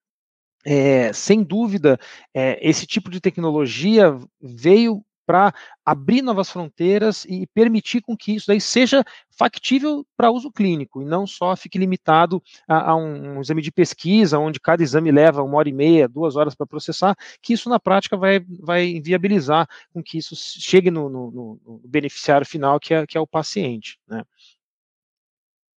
[0.66, 2.00] é, sem dúvida,
[2.34, 8.48] é, esse tipo de tecnologia veio para abrir novas fronteiras e permitir com que isso
[8.48, 13.42] daí seja factível para uso clínico e não só fique limitado a, a um, um,
[13.42, 17.16] exame de pesquisa, onde cada exame leva uma hora e meia, duas horas para processar,
[17.42, 22.46] que isso na prática vai, vai viabilizar com que isso chegue no, no, no beneficiário
[22.46, 24.00] final, que é, que é o paciente.
[24.08, 24.24] Né?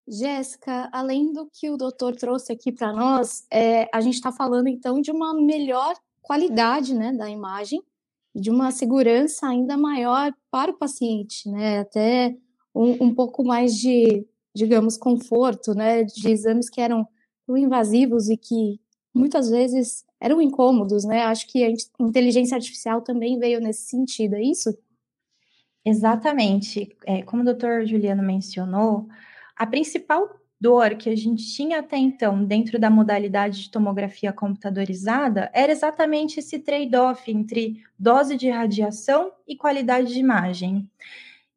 [0.07, 4.67] Jéssica, além do que o doutor trouxe aqui para nós, é, a gente está falando
[4.67, 7.81] então de uma melhor qualidade né, da imagem
[8.39, 11.79] de uma segurança ainda maior para o paciente, né?
[11.79, 12.37] Até
[12.73, 17.07] um, um pouco mais de, digamos, conforto, né, de exames que eram
[17.49, 18.79] invasivos e que
[19.13, 21.23] muitas vezes eram incômodos, né?
[21.23, 24.77] Acho que a inteligência artificial também veio nesse sentido, é isso?
[25.83, 26.95] Exatamente.
[27.05, 29.07] É, como o doutor Juliano mencionou,
[29.55, 35.51] a principal dor que a gente tinha até então dentro da modalidade de tomografia computadorizada
[35.53, 40.89] era exatamente esse trade-off entre dose de radiação e qualidade de imagem.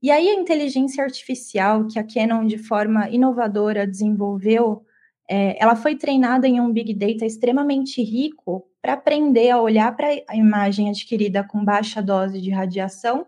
[0.03, 4.85] E aí a inteligência artificial que a Canon de forma inovadora desenvolveu,
[5.29, 10.09] é, ela foi treinada em um big data extremamente rico para aprender a olhar para
[10.29, 13.27] a imagem adquirida com baixa dose de radiação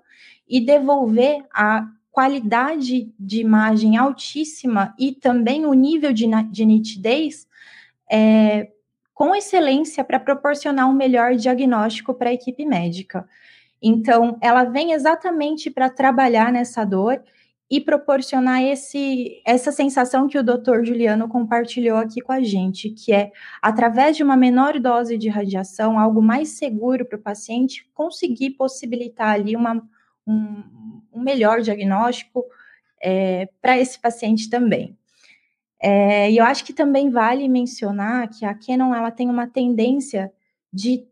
[0.48, 7.48] e devolver a qualidade de imagem altíssima e também o nível de, de nitidez
[8.08, 8.68] é,
[9.14, 13.26] com excelência para proporcionar um melhor diagnóstico para a equipe médica.
[13.82, 17.20] Então, ela vem exatamente para trabalhar nessa dor
[17.70, 23.14] e proporcionar esse, essa sensação que o doutor Juliano compartilhou aqui com a gente, que
[23.14, 28.50] é, através de uma menor dose de radiação, algo mais seguro para o paciente, conseguir
[28.50, 29.82] possibilitar ali uma,
[30.26, 32.44] um, um melhor diagnóstico
[33.02, 34.96] é, para esse paciente também.
[35.80, 40.32] É, e eu acho que também vale mencionar que a Canon ela tem uma tendência
[40.72, 41.04] de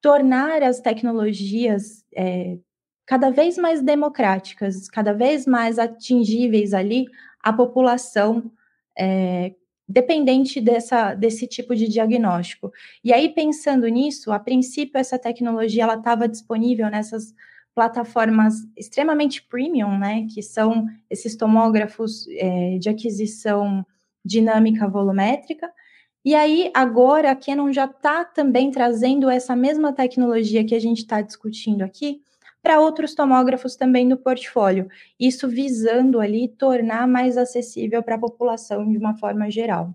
[0.00, 2.56] tornar as tecnologias é,
[3.04, 7.06] cada vez mais democráticas, cada vez mais atingíveis ali
[7.42, 8.50] à população
[8.98, 9.54] é,
[9.88, 12.70] dependente dessa, desse tipo de diagnóstico.
[13.02, 17.34] E aí, pensando nisso, a princípio, essa tecnologia ela estava disponível nessas
[17.78, 23.86] plataformas extremamente premium, né, que são esses tomógrafos é, de aquisição
[24.24, 25.72] dinâmica volumétrica.
[26.24, 30.98] E aí, agora, a Canon já está também trazendo essa mesma tecnologia que a gente
[30.98, 32.20] está discutindo aqui
[32.60, 38.90] para outros tomógrafos também do portfólio, isso visando ali tornar mais acessível para a população
[38.90, 39.94] de uma forma geral.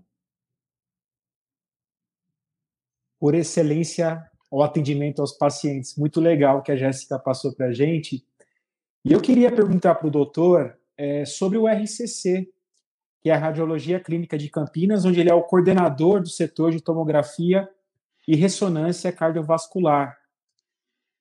[3.20, 5.96] Por excelência, o atendimento aos pacientes.
[5.96, 8.24] Muito legal que a Jéssica passou para a gente.
[9.04, 12.48] E eu queria perguntar para o doutor é, sobre o RCC,
[13.20, 16.80] que é a Radiologia Clínica de Campinas, onde ele é o coordenador do setor de
[16.80, 17.68] tomografia
[18.28, 20.16] e ressonância cardiovascular.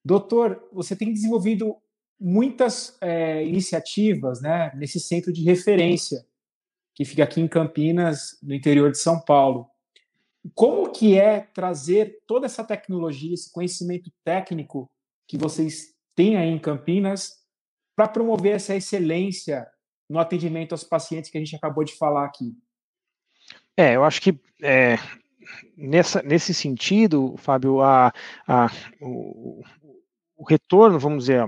[0.05, 1.75] Doutor, você tem desenvolvido
[2.19, 6.23] muitas é, iniciativas né, nesse centro de referência,
[6.93, 9.72] que fica aqui em Campinas, no interior de São Paulo.
[10.53, 14.89] Como que é trazer toda essa tecnologia, esse conhecimento técnico
[15.27, 17.31] que vocês têm aí em Campinas
[17.95, 19.65] para promover essa excelência
[20.09, 22.53] no atendimento aos pacientes que a gente acabou de falar aqui?
[23.75, 24.97] É, eu acho que é,
[25.75, 28.13] nessa, nesse sentido, Fábio, a,
[28.47, 28.67] a,
[29.01, 29.63] o,
[30.43, 31.41] o retorno, vamos dizer,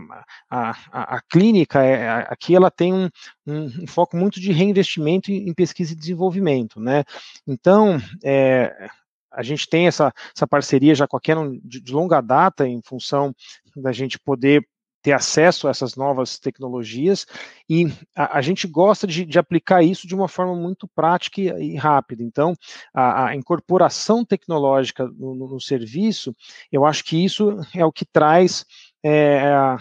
[0.49, 3.09] a, a, a clínica é, aqui ela tem um,
[3.45, 7.03] um, um, foco muito de reinvestimento em, em pesquisa e desenvolvimento, né?
[7.45, 8.89] Então, é,
[9.31, 12.81] a gente tem essa, essa parceria já com a Canon de, de longa data em
[12.81, 13.35] função
[13.75, 14.65] da gente poder
[15.05, 17.27] ter acesso a essas novas tecnologias
[17.69, 21.73] e a, a gente gosta de, de, aplicar isso de uma forma muito prática e,
[21.73, 22.23] e rápida.
[22.23, 22.55] Então,
[22.91, 26.35] a, a incorporação tecnológica no, no, no, serviço,
[26.71, 28.65] eu acho que isso é o que traz
[29.07, 29.77] é,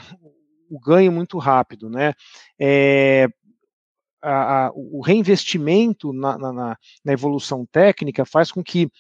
[0.71, 2.13] o ganho muito rápido, né?
[2.61, 3.27] É,
[4.23, 8.91] a, a, o reinvestimento na, na, na, evolução técnica faz com que,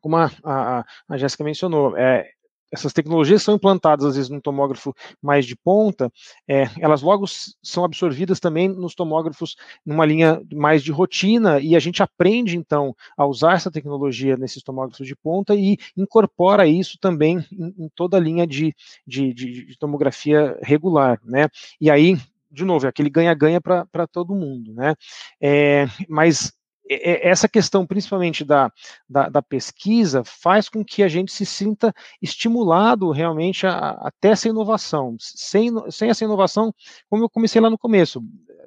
[0.00, 2.30] como a, a, a Jéssica mencionou, é,
[2.70, 6.12] essas tecnologias são implantadas às vezes num tomógrafo mais de ponta,
[6.48, 7.26] é, elas logo
[7.62, 12.94] são absorvidas também nos tomógrafos numa linha mais de rotina e a gente aprende então
[13.16, 18.16] a usar essa tecnologia nesses tomógrafos de ponta e incorpora isso também em, em toda
[18.16, 18.74] a linha de,
[19.06, 21.48] de, de, de tomografia regular, né?
[21.80, 22.16] E aí
[22.50, 24.94] de novo, é aquele ganha-ganha para todo mundo, né?
[25.40, 26.52] É, mas
[26.90, 28.72] essa questão, principalmente da,
[29.08, 34.30] da, da, pesquisa, faz com que a gente se sinta estimulado realmente a, a ter
[34.30, 35.16] essa inovação.
[35.20, 36.74] Sem, sem essa inovação,
[37.08, 38.20] como eu comecei lá no começo,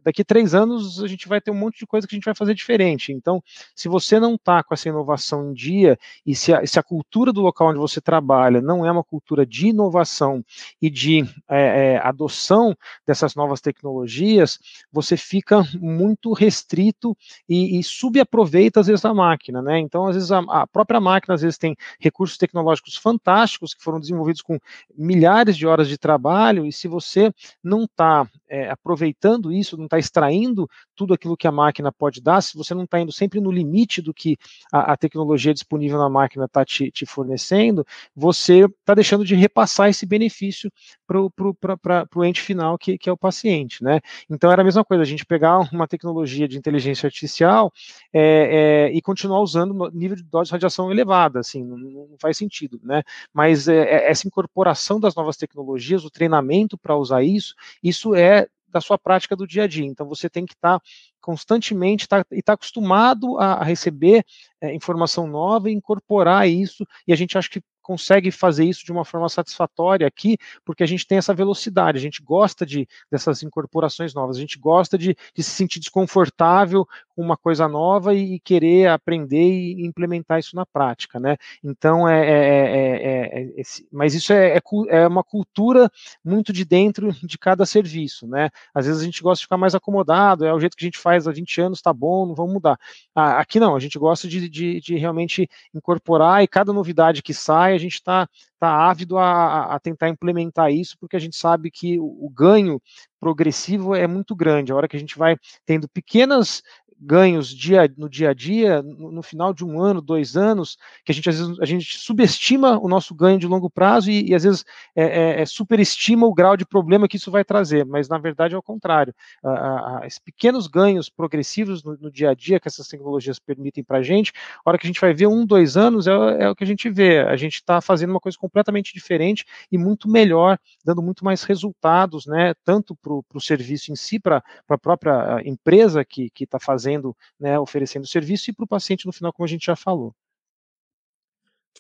[0.04, 2.36] daqui três anos a gente vai ter um monte de coisa que a gente vai
[2.36, 3.12] fazer diferente.
[3.12, 3.42] Então,
[3.76, 7.32] se você não está com essa inovação em dia, e se a, se a, cultura
[7.32, 10.44] do local onde você trabalha não é uma cultura de inovação
[10.82, 14.60] e de é, é, adoção dessas novas tecnologias,
[14.92, 19.62] você fica muito restrito e, e subaproveita, às vezes, a máquina.
[19.62, 19.80] Né?
[19.80, 24.00] Então, às vezes, a, a própria máquina, às vezes, tem recursos tecnológicos fantásticos que foram
[24.00, 24.60] desenvolvidos com
[24.96, 27.32] milhares de horas de trabalho, e se você
[27.64, 32.42] não está é, aproveitando isso, não está extraindo tudo aquilo que a máquina pode dar,
[32.42, 34.38] se você não está indo sempre no limite do que
[34.72, 39.90] a, a tecnologia disponível na máquina está te, te, fornecendo, você está deixando de repassar
[39.90, 40.72] esse benefício
[41.06, 43.84] para o ente final, que, que, é o paciente.
[43.84, 44.00] Né?
[44.30, 47.72] Então era a mesma coisa, a gente pegar uma tecnologia de inteligência artificial
[48.12, 52.38] é, é, e continuar usando nível de dose de radiação elevada, assim, não, não faz
[52.38, 52.80] sentido.
[52.84, 53.04] Né?
[53.34, 58.48] Mas é, é essa incorporação das novas tecnologias, o treinamento para usar isso, isso é
[58.74, 59.86] da sua prática do dia a dia.
[59.86, 60.86] Então você tem que estar tá
[61.22, 64.26] constantemente tá, e estar tá acostumado a, a receber
[64.60, 66.86] é, informação nova e incorporar isso.
[67.08, 70.88] E a gente acha que consegue fazer isso de uma forma satisfatória aqui, porque a
[70.88, 75.16] gente tem essa velocidade, a gente gosta de dessas incorporações novas, a gente gosta de,
[75.36, 80.56] de se sentir desconfortável com uma coisa nova e, e, querer aprender e implementar isso
[80.56, 81.38] na prática, né?
[81.64, 85.92] Então é, é, é, esse, mas isso é, é, uma cultura
[86.24, 88.50] muito de dentro de cada serviço, né?
[88.74, 90.98] Às vezes a gente gosta de ficar mais acomodado, é o jeito que a gente
[90.98, 92.80] faz há 20 anos, tá bom, não vamos mudar.
[93.14, 97.34] Ah, aqui não, a gente gosta de, de, de realmente incorporar e cada novidade que
[97.34, 98.28] sai a gente está
[98.60, 102.82] tá ávido a, a, tentar implementar isso, porque a gente sabe que o, o ganho
[103.20, 104.72] progressivo é muito grande.
[104.72, 106.62] A hora que a gente vai tendo pequenas
[107.04, 111.12] ganhos dia, no dia a dia, no, no, final de um ano, dois anos, que
[111.12, 114.36] a gente às vezes a gente subestima o nosso ganho de longo prazo e, e
[114.36, 114.64] às vezes
[114.96, 118.56] é, é, é, superestima o grau de problema que isso vai trazer, mas na verdade
[118.56, 119.14] é o contrário.
[119.44, 123.84] A, a, esses pequenos ganhos progressivos no, no, dia a dia que essas tecnologias permitem
[123.84, 124.32] para a gente,
[124.66, 126.68] a hora que a gente vai ver um, dois anos, é, é o que a
[126.68, 127.20] gente vê.
[127.20, 132.26] A gente está fazendo uma coisa completamente diferente e muito melhor, dando muito mais resultados,
[132.26, 137.16] né, tanto para o serviço em si, para a própria empresa que está fazendo fazendo,
[137.40, 140.16] né, oferecendo serviço, e para o paciente no final, como a gente já falou.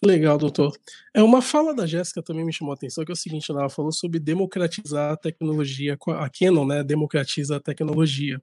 [0.04, 0.76] Legal, doutor.
[1.13, 3.69] É uma fala da Jéssica também me chamou a atenção, que é o seguinte, ela
[3.69, 8.41] falou sobre democratizar a tecnologia, a Canon, né, democratiza a tecnologia.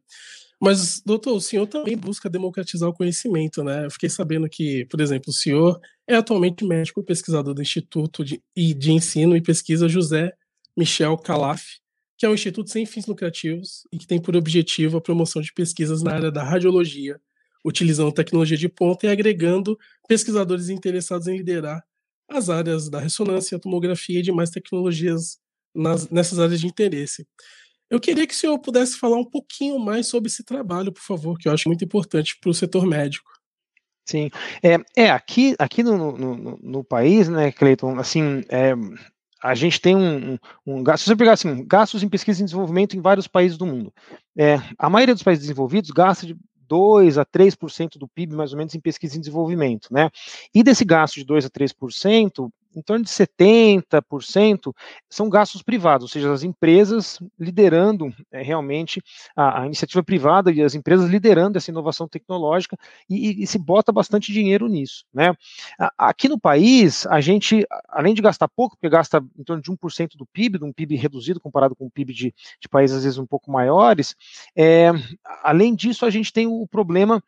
[0.62, 3.86] Mas, doutor, o senhor também busca democratizar o conhecimento, né?
[3.86, 8.42] Eu fiquei sabendo que, por exemplo, o senhor é atualmente médico pesquisador do Instituto de,
[8.54, 10.34] de Ensino e Pesquisa José
[10.76, 11.79] Michel Calaf,
[12.20, 15.54] que é um instituto sem fins lucrativos e que tem por objetivo a promoção de
[15.54, 17.18] pesquisas na área da radiologia,
[17.64, 21.82] utilizando tecnologia de ponta e agregando pesquisadores interessados em liderar
[22.28, 25.38] as áreas da ressonância, tomografia e demais tecnologias
[25.74, 27.26] nas, nessas áreas de interesse.
[27.88, 31.38] Eu queria que o senhor pudesse falar um pouquinho mais sobre esse trabalho, por favor,
[31.38, 33.30] que eu acho muito importante para o setor médico.
[34.06, 34.28] Sim,
[34.62, 38.74] é, é aqui, aqui no, no, no, país, né, Cleiton, assim, é,
[39.42, 42.96] a gente tem um, um, um, se você pegar assim, gastos em pesquisa e desenvolvimento
[42.96, 43.92] em vários países do mundo,
[44.36, 46.36] é, a maioria dos países desenvolvidos gasta de
[46.68, 50.08] 2 a 3% do PIB, mais ou menos, em pesquisa e desenvolvimento, né?
[50.54, 54.72] E desse gasto de 2 a 3%, em torno de 70%
[55.08, 59.02] são gastos privados, ou seja, as empresas liderando é, realmente
[59.34, 62.76] a, a, iniciativa privada e as empresas liderando essa inovação tecnológica
[63.08, 65.04] e, e, e se bota bastante dinheiro nisso.
[65.12, 65.34] Né?
[65.98, 70.16] Aqui no país, a gente, além de gastar pouco, porque gasta em torno de 1%
[70.16, 73.18] do PIB, de um PIB reduzido comparado com o PIB de, de países às vezes
[73.18, 74.14] um pouco maiores,
[74.56, 74.90] é,
[75.42, 77.22] além disso, a gente tem o problema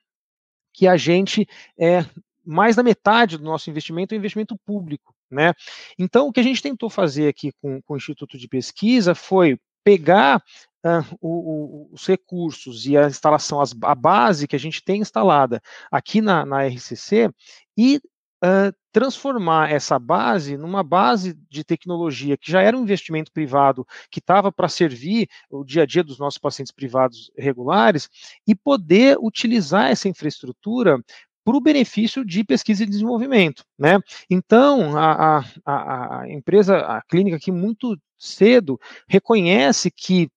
[0.72, 1.46] que a gente
[1.78, 2.04] é,
[2.44, 5.14] mais da metade do nosso investimento é investimento público.
[5.32, 5.54] Né?
[5.98, 9.58] Então, o que a gente tentou fazer aqui com, com o Instituto de Pesquisa foi
[9.82, 10.42] pegar
[10.84, 15.00] uh, o, o, os recursos e a instalação, as, a base que a gente tem
[15.00, 17.30] instalada aqui na, na RCC
[17.76, 17.98] e
[18.44, 24.18] uh, transformar essa base numa base de tecnologia que já era um investimento privado que
[24.18, 28.10] estava para servir o dia a dia dos nossos pacientes privados regulares
[28.46, 31.02] e poder utilizar essa infraestrutura
[31.44, 33.98] para o benefício de pesquisa e desenvolvimento, né?
[34.30, 38.78] Então, a, a, a empresa, a clínica aqui muito cedo
[39.08, 40.30] reconhece que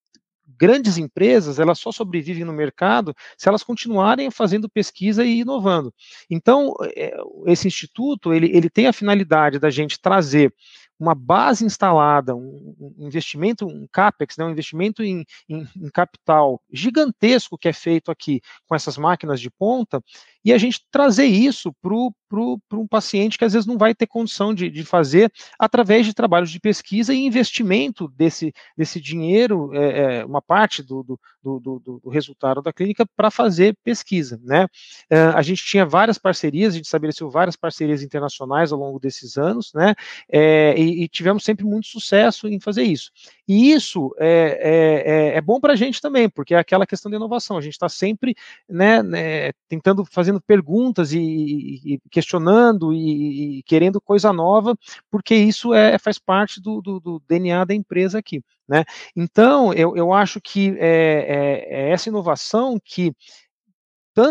[0.58, 5.94] grandes empresas elas só sobrevivem no mercado se elas continuarem fazendo pesquisa e inovando.
[6.30, 7.15] Então, é,
[7.46, 10.54] esse instituto ele, ele tem a finalidade da gente trazer
[10.98, 17.58] uma base instalada, um, investimento, um CAPEX, né, um investimento em, em, em, capital gigantesco
[17.58, 20.02] que é feito aqui com essas máquinas de ponta,
[20.45, 24.53] e a gente trazer isso para um paciente que às vezes não vai ter condição
[24.53, 30.25] de, de, fazer através de trabalhos de pesquisa e investimento desse, desse dinheiro, é, é,
[30.25, 31.19] uma parte do, do,
[31.60, 34.39] do, do, resultado da clínica para fazer pesquisa.
[34.43, 34.67] Né?
[35.10, 39.38] É, a gente tinha várias parcerias, a gente estabeleceu várias parcerias internacionais ao longo desses
[39.38, 39.95] anos, né?
[40.29, 43.12] É, e, e tivemos sempre muito sucesso em fazer isso.
[43.47, 47.10] E isso é, é, é, é bom para a gente também, porque é aquela questão
[47.10, 47.57] de inovação.
[47.57, 48.36] A gente está sempre
[48.67, 54.76] né, né, tentando, fazendo perguntas e, e questionando e, e, querendo coisa nova,
[55.11, 58.43] porque isso é, faz parte do, do, do DNA da empresa aqui.
[58.67, 58.84] Né?
[59.15, 63.13] Então, eu, eu acho que é, é, é essa inovação que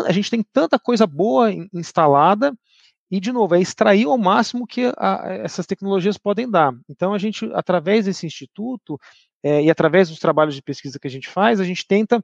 [0.07, 2.53] a gente tem tanta coisa boa instalada
[3.15, 6.73] e, de novo, é extrair ao máximo que a, essas tecnologias podem dar.
[6.89, 8.99] Então, a gente, através desse instituto
[9.41, 12.21] é, e através dos trabalhos de pesquisa que a gente faz, a gente tenta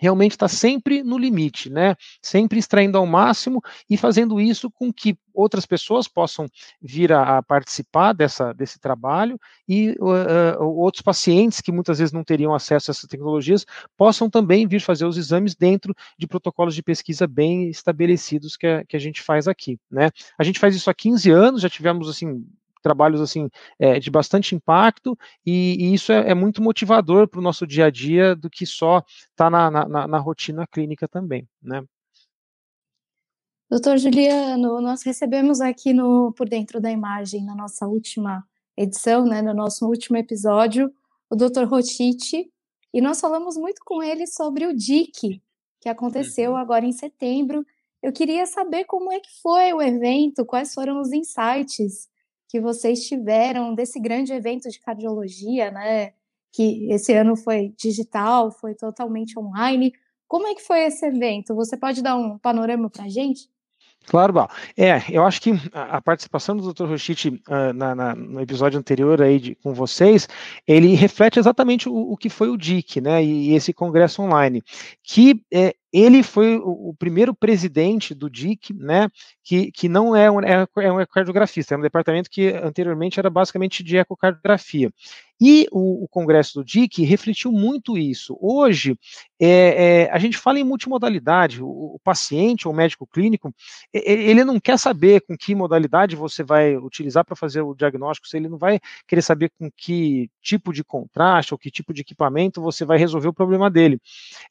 [0.00, 1.94] realmente está sempre no limite, né?
[2.22, 6.46] Sempre extraindo ao máximo e fazendo isso com que outras pessoas possam
[6.80, 9.38] vir a, a participar dessa, desse trabalho
[9.68, 13.64] e uh, outros pacientes que muitas vezes não teriam acesso a essas tecnologias
[13.96, 18.84] possam também vir fazer os exames dentro de protocolos de pesquisa bem estabelecidos que a,
[18.84, 20.10] que a gente faz aqui, né?
[20.38, 22.44] A gente faz isso há 15 anos, já tivemos assim
[22.80, 27.42] trabalhos assim é, de bastante impacto e, e isso é, é, muito motivador para o
[27.42, 31.48] nosso dia a dia do que só estar tá na, na, na, rotina clínica também,
[31.62, 31.82] né?
[33.68, 38.44] Doutor Juliano, nós recebemos aqui no Por Dentro da Imagem, na nossa última
[38.76, 40.92] edição, né, no nosso último episódio,
[41.30, 42.50] o doutor Rotiti,
[42.92, 45.40] e nós falamos muito com ele sobre o DIC,
[45.80, 46.56] que aconteceu uhum.
[46.56, 47.64] agora em setembro.
[48.02, 52.09] Eu queria saber como é que foi o evento, quais foram os insights
[52.50, 56.12] que vocês tiveram desse grande evento de cardiologia, né?
[56.52, 59.92] Que esse ano foi digital, foi totalmente online.
[60.26, 61.54] Como é que foi esse evento?
[61.54, 63.48] Você pode dar um panorama para a gente?
[64.06, 64.50] Claro, Bal.
[64.76, 66.86] É, eu acho que a participação do Dr.
[66.86, 70.28] Rochite uh, na, na, no episódio anterior aí de, com vocês,
[70.66, 74.62] ele reflete exatamente o, o, que foi o DIC, né, e, e esse congresso online,
[75.04, 79.08] que é, ele foi o, o, primeiro presidente do DIC, né,
[79.42, 83.28] que, que não é um, é, é um ecocardiografista, é um departamento que anteriormente era
[83.28, 84.92] basicamente de ecocardiografia.
[85.40, 88.36] E o, o Congresso do DIC refletiu muito isso.
[88.38, 88.94] Hoje,
[89.40, 93.52] é, é, a gente fala em multimodalidade, o, o paciente ou médico clínico,
[93.90, 98.50] ele não quer saber com que modalidade você vai utilizar para fazer o diagnóstico, ele
[98.50, 98.78] não vai
[99.08, 103.28] querer saber com que tipo de contraste ou que tipo de equipamento você vai resolver
[103.28, 103.98] o problema dele.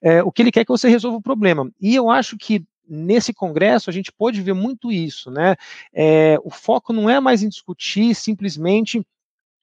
[0.02, 1.72] É, o que ele quer é que você resolva o problema.
[1.80, 5.56] E eu acho que nesse congresso a gente pode ver muito isso, né?
[5.94, 9.06] É, o foco não é mais em discutir simplesmente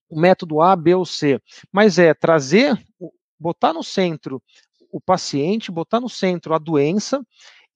[0.09, 1.41] o método A, B ou C,
[1.73, 2.81] mas é trazer,
[3.37, 4.41] botar no centro
[4.93, 7.21] o paciente, botar no centro a doença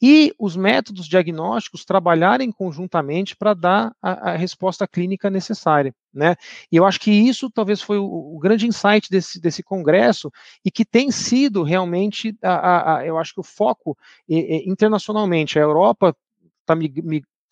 [0.01, 6.37] e os métodos diagnósticos trabalharem conjuntamente para dar a, a, resposta clínica necessária, né?
[6.73, 10.33] E eu acho que isso talvez foi o, o grande insight desse, desse congresso
[10.65, 13.97] e que tem sido realmente, a, a eu acho que o foco
[14.29, 16.17] internacionalmente, a Europa
[16.61, 16.75] está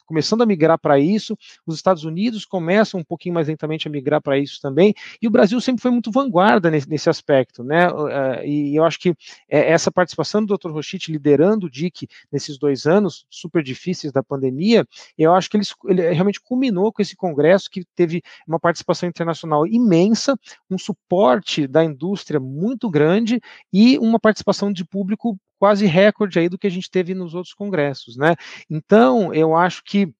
[0.09, 1.37] começando a migrar para isso,
[1.67, 5.31] os Estados Unidos começam um pouquinho mais lentamente a migrar para isso também, e o
[5.31, 7.89] Brasil sempre foi muito vanguarda nesse, nesse aspecto, né?
[7.89, 9.11] Uh, e eu acho que
[9.49, 10.71] é, essa participação do Dr.
[10.71, 14.87] Rochit liderando o DIC nesses dois anos super difíceis da pandemia,
[15.19, 19.67] eu acho que ele, ele realmente culminou com esse congresso que teve uma participação internacional
[19.67, 20.39] imensa,
[20.71, 23.41] um suporte da indústria muito grande
[23.71, 27.55] e uma participação de público quase recorde aí do que a gente teve nos outros
[27.55, 28.37] congressos, né?
[28.71, 30.13] Então, eu acho que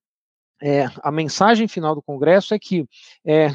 [0.61, 2.85] é, a mensagem final do congresso é que
[3.25, 3.47] é,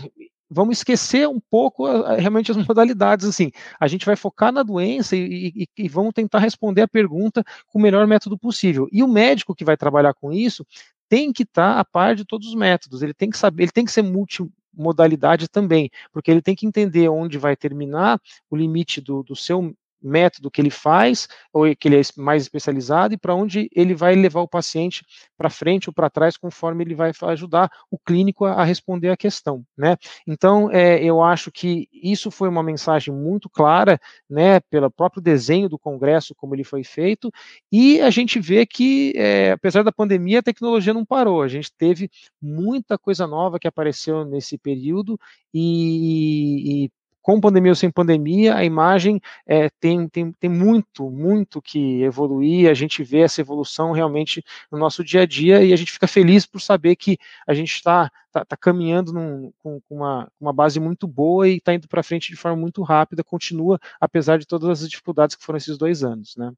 [0.48, 5.52] vamos esquecer um pouco realmente as modalidades, assim, a gente vai focar na doença e,
[5.54, 8.88] e, e, vamos tentar responder a pergunta com o melhor método possível.
[8.92, 10.66] E o médico que vai trabalhar com isso
[11.08, 13.84] tem que estar a par de todos os métodos, ele tem que saber, ele tem
[13.84, 18.20] que ser multimodalidade também, porque ele tem que entender onde vai terminar
[18.50, 19.74] o limite do, do seu
[20.04, 24.14] método que ele faz, ou que ele é mais especializado, e para onde ele vai
[24.14, 25.04] levar o paciente
[25.36, 29.16] para frente ou para trás, conforme ele vai ajudar o clínico a, a responder a
[29.16, 29.96] questão, né?
[30.26, 33.98] Então, é, eu acho que isso foi uma mensagem muito clara,
[34.28, 37.32] né, pelo próprio desenho do congresso, como ele foi feito,
[37.72, 41.72] e a gente vê que, é, apesar da pandemia, a tecnologia não parou, a gente
[41.76, 45.18] teve muita coisa nova que apareceu nesse período,
[45.52, 46.90] e, e
[47.24, 52.68] com pandemia ou sem pandemia, a imagem é, tem, tem, tem muito, muito que evoluir,
[52.68, 56.06] a gente vê essa evolução realmente no nosso dia a dia e a gente fica
[56.06, 57.16] feliz por saber que
[57.46, 61.56] a gente está tá, tá caminhando num, com, com uma, uma base muito boa e
[61.56, 65.42] está indo para frente de forma muito rápida, continua, apesar de todas as dificuldades que
[65.42, 66.52] foram esses dois anos, né?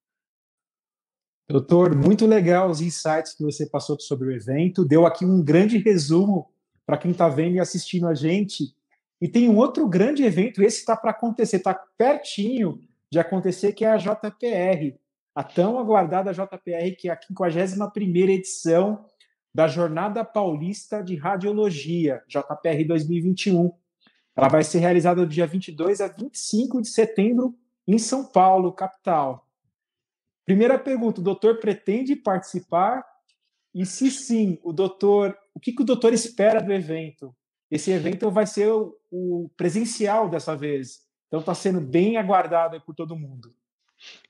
[1.49, 5.79] Doutor, muito legal os insights que você passou sobre o evento, deu aqui um grande
[5.79, 6.51] resumo
[6.85, 8.75] para quem está vendo e assistindo a gente
[9.21, 13.85] e tem um outro grande evento, esse está para acontecer, está pertinho de acontecer, que
[13.85, 14.95] é a JPR,
[15.35, 19.05] a tão aguardada JPR, que é a 51 edição
[19.55, 23.73] da Jornada Paulista de Radiologia, JPR 2021.
[24.37, 27.55] Ela vai ser realizada do dia 22 a 25 de setembro
[27.87, 29.47] em São Paulo, capital.
[30.45, 33.03] Primeira pergunta: o doutor pretende participar?
[33.75, 37.35] E se sim, o doutor, o que, que o doutor espera do evento?
[37.71, 42.95] Esse evento vai ser o, o presencial dessa vez, então está sendo bem aguardado por
[42.95, 43.53] todo mundo.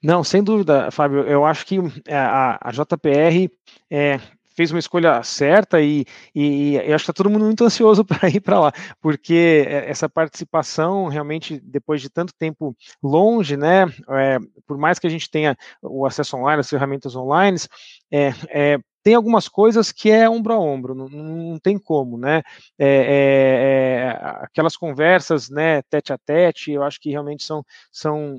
[0.02, 1.20] Não, sem dúvida, Fábio.
[1.22, 3.50] Eu acho que é, a, a JPR
[3.90, 4.20] é,
[4.56, 8.28] fez uma escolha certa e, e, e acho que está todo mundo muito ansioso para
[8.30, 14.38] ir para lá, porque é, essa participação realmente, depois de tanto tempo longe, né, é,
[14.66, 17.58] por mais que a gente tenha o acesso online, as ferramentas online,
[18.10, 22.42] é, é, tem algumas coisas que é ombro a ombro, não, não tem como, né?
[22.76, 24.08] É, é, é,
[24.42, 28.36] aquelas conversas, né, tete a tete, eu acho que realmente são, são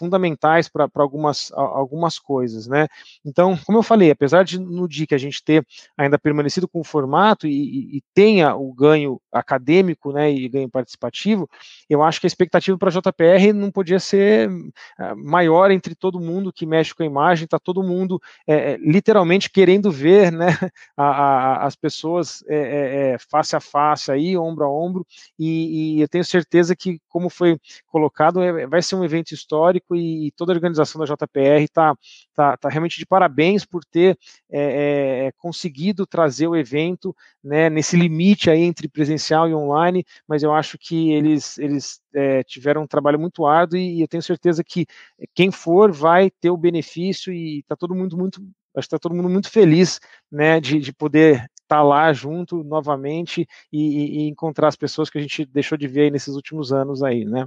[0.00, 2.88] fundamentais para algumas, algumas coisas, né?
[3.22, 5.62] Então, como eu falei, apesar de no dia que a gente ter
[5.94, 10.70] ainda permanecido com o formato e, e, e tenha o ganho acadêmico, né, e ganho
[10.70, 11.48] participativo,
[11.88, 16.18] eu acho que a expectativa para a JPR não podia ser uh, maior entre todo
[16.18, 20.56] mundo que mexe com a imagem, está todo mundo é, literalmente querendo ver, né,
[20.96, 25.06] a, a, as pessoas é, é, face a face aí, ombro a ombro,
[25.38, 30.30] e, e eu tenho certeza que, como foi colocado, vai ser um evento histórico e
[30.36, 31.94] toda a organização da JPR está
[32.34, 34.18] tá, tá realmente de parabéns por ter
[34.50, 40.42] é, é, conseguido trazer o evento né, nesse limite aí entre presencial e online, mas
[40.42, 44.22] eu acho que eles, eles é, tiveram um trabalho muito árduo e, e, eu tenho
[44.22, 44.86] certeza que
[45.34, 48.40] quem for vai ter o benefício e está todo mundo muito
[48.74, 52.62] acho que está todo mundo muito feliz né, de, de poder estar tá lá junto
[52.64, 57.02] novamente e, e, encontrar as pessoas que a gente deixou de ver nesses últimos anos
[57.02, 57.46] aí, né?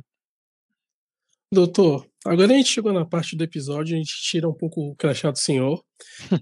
[1.53, 4.95] Doutor, agora a gente chegou na parte do episódio, a gente tira um pouco o
[4.95, 5.85] crachá do senhor,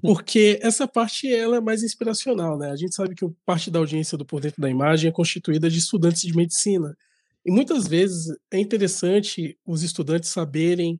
[0.01, 2.71] porque essa parte ela é mais inspiracional, né?
[2.71, 5.79] A gente sabe que parte da audiência do Por Dentro da Imagem é constituída de
[5.79, 6.97] estudantes de medicina.
[7.45, 10.97] E muitas vezes é interessante os estudantes saberem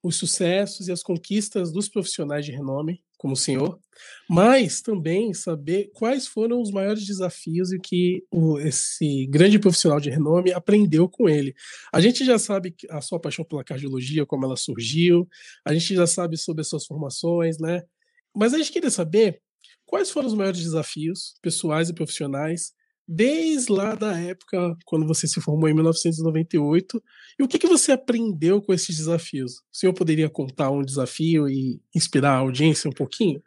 [0.00, 3.78] os sucessos e as conquistas dos profissionais de renome, como senhor,
[4.26, 10.08] mas também saber quais foram os maiores desafios e que o, esse grande profissional de
[10.08, 11.54] renome aprendeu com ele.
[11.92, 15.28] A gente já sabe a sua paixão pela cardiologia, como ela surgiu,
[15.62, 17.82] a gente já sabe sobre as suas formações, né?
[18.34, 19.42] Mas a gente queria saber
[19.84, 22.72] quais foram os maiores desafios pessoais e profissionais
[23.12, 27.02] desde lá da época quando você se formou em 1998
[27.36, 29.54] e o que, que você aprendeu com esses desafios?
[29.54, 33.42] O senhor poderia contar um desafio e inspirar a audiência um pouquinho?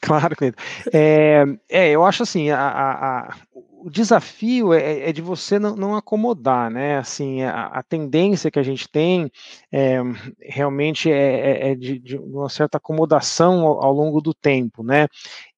[0.00, 0.60] Claro, Cleiton.
[0.92, 3.36] É, é, eu acho assim, a, a, a
[3.82, 6.98] o desafio é, é, de você não, não, acomodar, né?
[6.98, 9.30] Assim, a, a, tendência que a gente tem
[9.72, 9.98] é,
[10.38, 15.08] realmente é, é, é de, de, uma certa acomodação ao, ao, longo do tempo, né?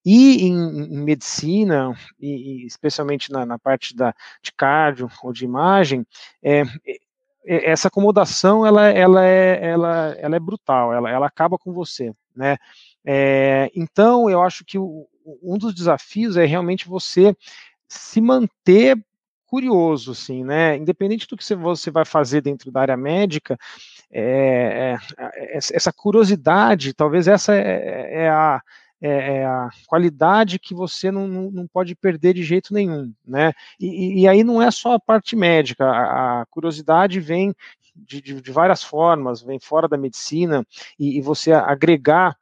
[0.05, 5.45] E em, em medicina, e, e especialmente na, na, parte da, de cardio ou de
[5.45, 6.05] imagem,
[6.41, 6.63] é,
[7.45, 12.13] é, essa acomodação ela, ela, é, ela, ela é brutal, ela, ela acaba com você,
[12.35, 12.57] né?
[13.05, 15.07] É, então, eu acho que o,
[15.41, 17.35] um dos desafios é realmente você
[17.87, 18.97] se manter
[19.45, 20.77] curioso, assim, né?
[20.77, 23.57] Independente do que você vai fazer dentro da área médica,
[24.11, 28.61] é, é, essa curiosidade, talvez essa é, é a,
[29.03, 33.51] é, é, a qualidade que você não, não, pode perder de jeito nenhum, né?
[33.77, 37.53] E, e, aí não é só a parte médica, a, a curiosidade vem
[37.93, 40.65] de, de, de, várias formas, vem fora da medicina,
[40.97, 42.37] e, e você agregar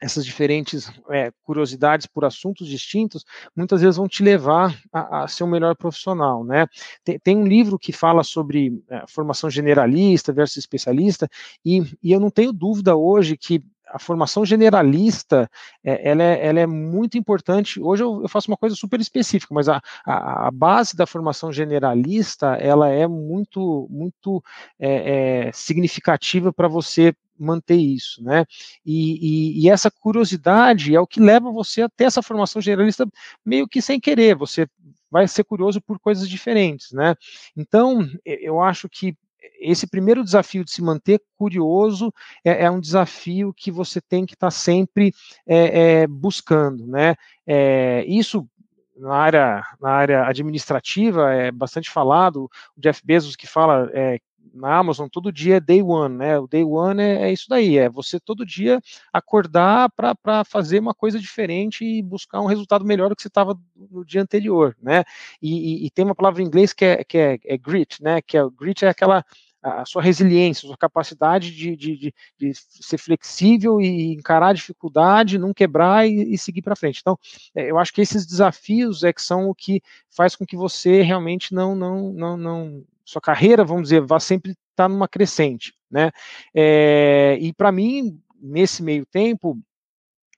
[0.00, 3.24] essas diferentes é, curiosidades por assuntos distintos,
[3.54, 6.68] muitas vezes vão te levar a, a ser um melhor profissional, né?
[7.02, 11.28] Tem, tem um livro que fala sobre é, formação generalista versus especialista,
[11.64, 13.60] e, e, eu não tenho dúvida hoje que
[13.92, 15.50] a formação generalista,
[15.84, 17.80] é, ela, é, ela, é, muito importante.
[17.80, 21.52] Hoje eu, eu, faço uma coisa super específica, mas a, a, a, base da formação
[21.52, 24.42] generalista, ela é muito, muito
[24.78, 28.44] é, é significativa para você manter isso, né?
[28.84, 33.08] E, e, e, essa curiosidade é o que leva você a ter essa formação generalista
[33.44, 34.68] meio que sem querer, você
[35.10, 37.16] vai ser curioso por coisas diferentes, né?
[37.56, 39.16] Então, eu acho que
[39.60, 42.12] esse primeiro desafio de se manter curioso
[42.44, 45.12] é, é um desafio que você tem que estar tá sempre
[45.46, 47.14] é, é, buscando, né?
[47.46, 48.48] É, isso
[48.96, 54.18] na área, na área administrativa é bastante falado, o Jeff Bezos que fala é,
[54.54, 56.38] na Amazon todo dia é day one, né?
[56.38, 58.80] O day one é, é isso daí, é você todo dia
[59.12, 63.58] acordar para fazer uma coisa diferente e buscar um resultado melhor do que você estava
[63.90, 65.04] no dia anterior, né?
[65.40, 68.20] E, e, e, tem uma palavra em inglês que é, que é, é grit, né?
[68.22, 69.24] Que é grit é aquela
[69.62, 74.52] a sua resiliência, a sua capacidade de, de, de, de ser flexível e encarar a
[74.54, 77.00] dificuldade, não quebrar e, e seguir para frente.
[77.00, 77.18] Então,
[77.54, 81.02] é, eu acho que esses desafios é que são o que faz com que você
[81.02, 85.74] realmente não, não, não, não sua carreira, vamos dizer, vá sempre estar tá numa crescente,
[85.90, 86.12] né?
[86.54, 89.58] É, e para mim, nesse meio tempo,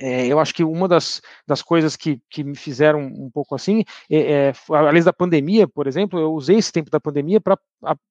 [0.01, 3.85] é, eu acho que uma das, das coisas que, que me fizeram um pouco assim,
[4.11, 7.59] é, é, além da pandemia, por exemplo, eu usei esse tempo da pandemia para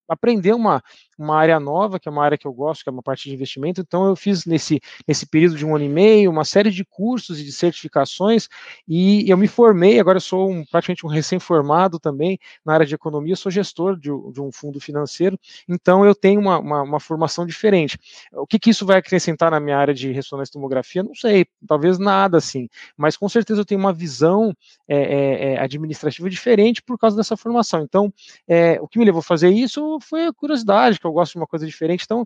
[0.08, 0.82] aprender uma,
[1.22, 3.36] uma área nova, que é uma área que eu gosto, que é uma parte de
[3.36, 3.82] investimento.
[3.82, 7.40] Então, eu fiz nesse, nesse período de um ano e meio uma série de cursos
[7.40, 8.48] e de certificações,
[8.88, 10.00] e eu me formei.
[10.00, 14.10] Agora, eu sou um, praticamente um recém-formado também na área de economia, sou gestor de,
[14.32, 17.98] de um fundo financeiro, então eu tenho uma, uma, uma, formação diferente.
[18.34, 21.04] O que, que isso vai acrescentar na minha área de ressonância e tomografia?
[21.04, 22.68] Não sei, talvez nada assim,
[22.98, 24.54] mas com certeza eu tenho uma visão
[24.88, 27.82] é, é, é administrativa diferente por causa dessa formação.
[27.82, 28.14] Então,
[28.48, 31.38] é, o que me levou a fazer isso foi a curiosidade, que eu gosto de
[31.38, 32.04] uma coisa diferente.
[32.06, 32.26] Então,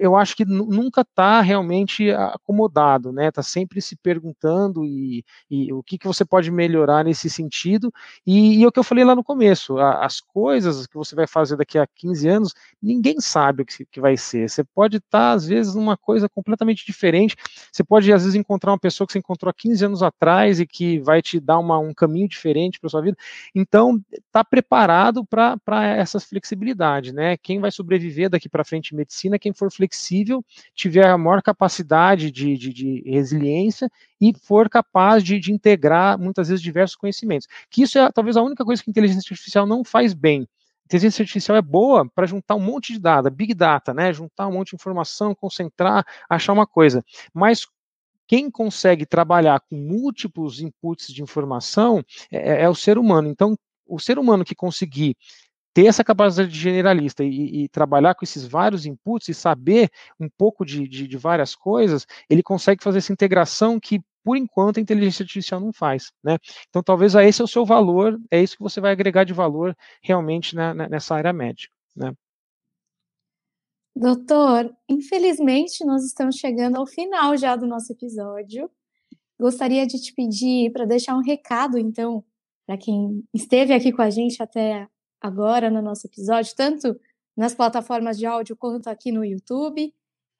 [0.00, 3.28] eu acho que nunca está realmente acomodado, né?
[3.28, 7.92] Está sempre se perguntando e, e, o que, que você pode melhorar nesse sentido.
[8.26, 11.14] E, e é o que eu falei lá no começo, a, as coisas que você
[11.14, 14.48] vai fazer daqui a 15 anos, ninguém sabe o que, que vai ser.
[14.48, 17.36] Você pode estar, tá, às vezes, numa coisa completamente diferente.
[17.70, 20.66] Você pode, às vezes, encontrar uma pessoa que você encontrou há 15 anos atrás e
[20.66, 23.16] que vai te dar uma, um caminho diferente para sua vida.
[23.54, 27.36] Então, está preparado para essa flexibilidade, né?
[27.36, 30.44] Quem vai sobreviver daqui para frente em medicina, quem for flexível,
[30.74, 33.90] tiver a maior capacidade de, de, de resiliência
[34.20, 37.46] e for capaz de, de, integrar muitas vezes diversos conhecimentos.
[37.70, 40.42] Que isso é talvez a única coisa que a inteligência artificial não faz bem.
[40.42, 44.12] A inteligência artificial é boa para juntar um monte de dados, big data, né?
[44.12, 47.04] Juntar um monte de informação, concentrar, achar uma coisa.
[47.34, 47.66] Mas
[48.26, 53.28] quem consegue trabalhar com múltiplos inputs de informação é, é, é o ser humano.
[53.28, 55.16] Então, o ser humano que conseguir
[55.76, 60.26] ter essa capacidade de generalista e, e, trabalhar com esses vários inputs e saber um
[60.26, 64.80] pouco de, de, de, várias coisas, ele consegue fazer essa integração que, por enquanto, a
[64.80, 66.14] inteligência artificial não faz.
[66.24, 66.38] Né?
[66.70, 69.76] Então, talvez esse é o seu valor, é isso que você vai agregar de valor
[70.02, 71.74] realmente nessa área médica.
[71.94, 72.10] Né?
[73.94, 78.70] Doutor, infelizmente nós estamos chegando ao final já do nosso episódio.
[79.38, 82.24] Gostaria de te pedir para deixar um recado, então,
[82.66, 84.88] para quem esteve aqui com a gente até
[85.20, 86.98] agora no nosso episódio, tanto
[87.36, 89.92] nas plataformas de áudio quanto aqui no YouTube.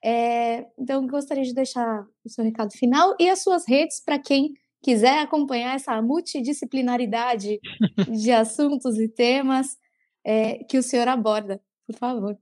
[0.04, 4.54] É, então, gostaria de deixar o seu recado final e as suas redes para quem
[4.82, 7.58] quiser acompanhar essa multidisciplinaridade
[8.22, 9.76] de assuntos e temas
[10.24, 12.38] é, que o senhor aborda, por favor.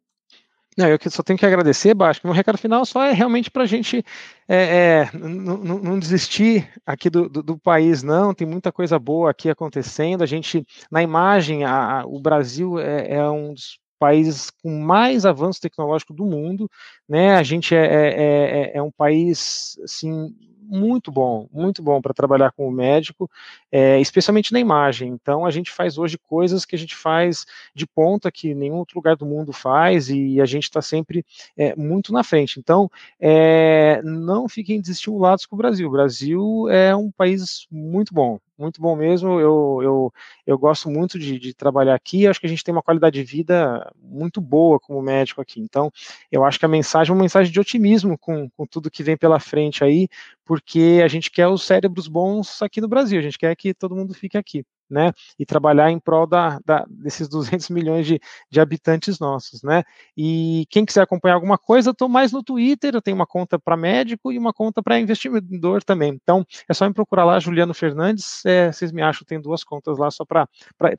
[0.77, 2.21] Não, eu só tenho que agradecer, Baixo.
[2.25, 4.05] Meu recado final só é realmente para a gente
[4.49, 8.35] é, é, não desistir aqui do, do, do, país, não.
[8.35, 10.23] Tem muita coisa boa aqui acontecendo.
[10.23, 15.25] A gente, na imagem, a, a, o Brasil é, é, um dos países com mais
[15.25, 16.69] avanço tecnológico do mundo,
[17.09, 17.37] né?
[17.37, 20.35] A gente é, é, é, é um país, assim,
[20.67, 23.31] muito bom, muito bom para trabalhar com o médico,
[23.75, 25.09] é, especialmente na imagem.
[25.09, 27.45] Então, a gente faz hoje coisas que a gente faz
[27.75, 31.75] de ponta que nenhum outro lugar do mundo faz e a gente está sempre é,
[31.75, 32.61] muito na frente.
[32.61, 35.89] Então, é, não fiquem desestimulados com o Brasil.
[35.89, 39.41] O Brasil é um país muito bom, muito bom mesmo.
[39.41, 40.13] Eu, eu,
[40.47, 42.29] eu gosto muito de, de trabalhar aqui.
[42.29, 45.61] Acho que a gente tem uma qualidade de vida muito boa como médico aqui.
[45.61, 45.91] Então,
[46.31, 49.17] eu acho que a mensagem é uma mensagem de otimismo com, com tudo que vem
[49.17, 50.09] pela frente aí,
[50.45, 53.19] porque a gente quer os cérebros bons aqui no Brasil.
[53.19, 56.85] A gente quer que todo mundo fique aqui né, e trabalhar em prol da, da,
[56.87, 59.83] desses 200 milhões de, de, habitantes nossos, né,
[60.15, 63.79] e quem quiser acompanhar alguma coisa, estou mais no Twitter, eu tenho uma conta para
[63.79, 68.45] médico e uma conta para investidor também, então é só me procurar lá, Juliano Fernandes,
[68.45, 70.47] é, vocês me acham, tem duas contas lá só para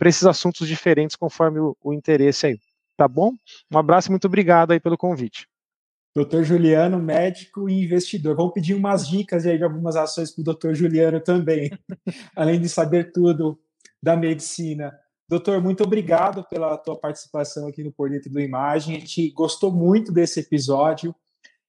[0.01, 2.59] esses assuntos diferentes, conforme o, o interesse aí,
[2.97, 3.33] tá bom?
[3.71, 5.47] Um abraço e muito obrigado aí pelo convite.
[6.15, 8.37] Doutor Juliano, médico e investidor.
[8.37, 11.69] Vamos pedir umas dicas aí de algumas ações para o doutor Juliano também,
[12.33, 13.59] além de saber tudo
[14.01, 14.97] da medicina.
[15.27, 18.95] Doutor, muito obrigado pela tua participação aqui no Por Dentro do Imagem.
[18.95, 21.13] A gente gostou muito desse episódio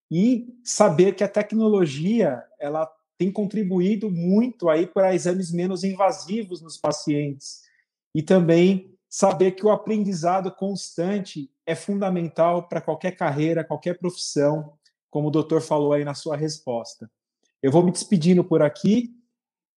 [0.09, 2.89] e saber que a tecnologia ela
[3.19, 7.63] tem contribuído muito aí para exames menos invasivos nos pacientes
[8.15, 14.75] e também saber que o aprendizado constante é fundamental para qualquer carreira, qualquer profissão,
[15.09, 17.11] como o doutor falou aí na sua resposta.
[17.63, 19.17] Eu vou me despedindo por aqui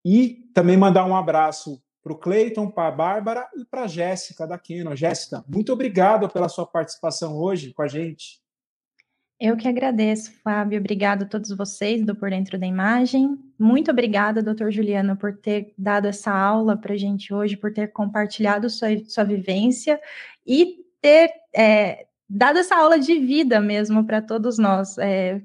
[0.04, 4.46] e também mandar um abraço para o Cleiton, para a Bárbara e para a Jéssica
[4.46, 4.94] da Keno.
[4.94, 8.42] Jéssica, muito obrigado pela sua participação hoje com a gente.
[9.40, 10.78] Eu que agradeço, Fábio.
[10.78, 13.38] Obrigado a todos vocês do Por Dentro da Imagem.
[13.58, 17.90] Muito obrigada, doutor Juliano, por ter dado essa aula para a gente hoje, por ter
[17.90, 19.98] compartilhado sua, sua vivência
[20.46, 24.98] e ter é, dado essa aula de vida mesmo para todos nós.
[24.98, 25.40] É,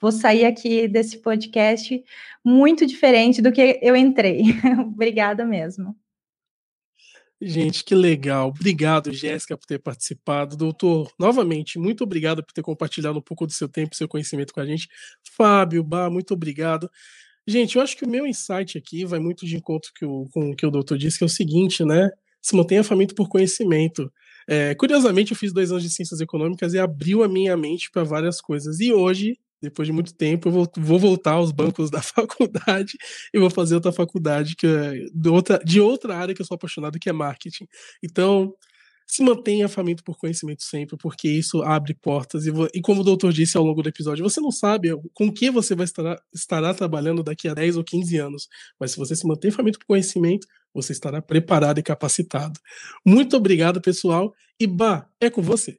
[0.00, 2.04] vou sair aqui desse podcast
[2.44, 4.42] muito diferente do que eu entrei.
[4.80, 5.94] Obrigada mesmo.
[7.40, 8.48] Gente, que legal.
[8.48, 10.56] Obrigado, Jéssica, por ter participado.
[10.56, 14.60] Doutor, novamente, muito obrigado por ter compartilhado um pouco do seu tempo, seu conhecimento com
[14.60, 14.88] a gente.
[15.36, 16.90] Fábio, Bah, muito obrigado.
[17.46, 20.50] Gente, eu acho que o meu insight aqui vai muito de encontro que o, com
[20.50, 22.10] o que o doutor disse, que é o seguinte, né?
[22.42, 24.10] Se mantenha faminto por conhecimento.
[24.48, 28.02] É, curiosamente, eu fiz dois anos de ciências econômicas e abriu a minha mente para
[28.02, 28.80] várias coisas.
[28.80, 32.92] E hoje, depois de muito tempo, eu vou, vou, voltar aos bancos da faculdade
[33.32, 36.54] e vou fazer outra faculdade que é de outra, de outra área que eu sou
[36.54, 37.66] apaixonado, que é marketing.
[38.02, 38.54] Então,
[39.06, 42.44] se mantenha faminto por conhecimento sempre, porque isso abre portas.
[42.46, 45.50] E, e, como o doutor disse ao longo do episódio, você não sabe com que
[45.50, 48.48] você vai estar estará trabalhando daqui a 10 ou 15 anos,
[48.80, 52.58] mas se você se manter faminto por conhecimento, você estará preparado e capacitado.
[53.06, 55.78] Muito obrigado, pessoal, e Bah, é com você.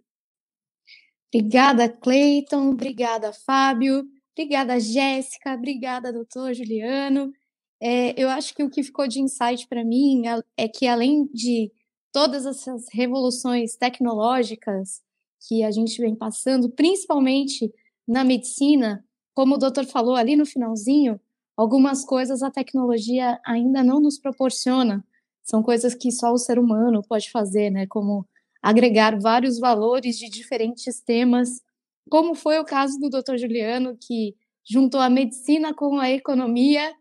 [1.33, 7.33] Obrigada, Cleiton, obrigada, Fábio, obrigada, Jéssica, obrigada, doutor Juliano.
[7.81, 10.23] É, eu acho que o que ficou de insight para mim
[10.55, 11.71] é que, além de
[12.11, 15.01] todas essas revoluções tecnológicas
[15.47, 17.71] que a gente vem passando, principalmente
[18.07, 21.19] na medicina, como o doutor falou ali no finalzinho,
[21.55, 25.05] algumas coisas a tecnologia ainda não nos proporciona.
[25.43, 27.85] São coisas que só o ser humano pode fazer, né?
[27.87, 28.25] Como
[28.61, 31.61] agregar vários valores de diferentes temas,
[32.09, 33.37] como foi o caso do Dr.
[33.37, 34.35] Juliano, que
[34.69, 36.93] juntou a medicina com a economia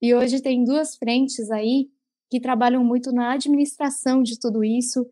[0.00, 1.88] e hoje tem duas frentes aí
[2.30, 5.06] que trabalham muito na administração de tudo isso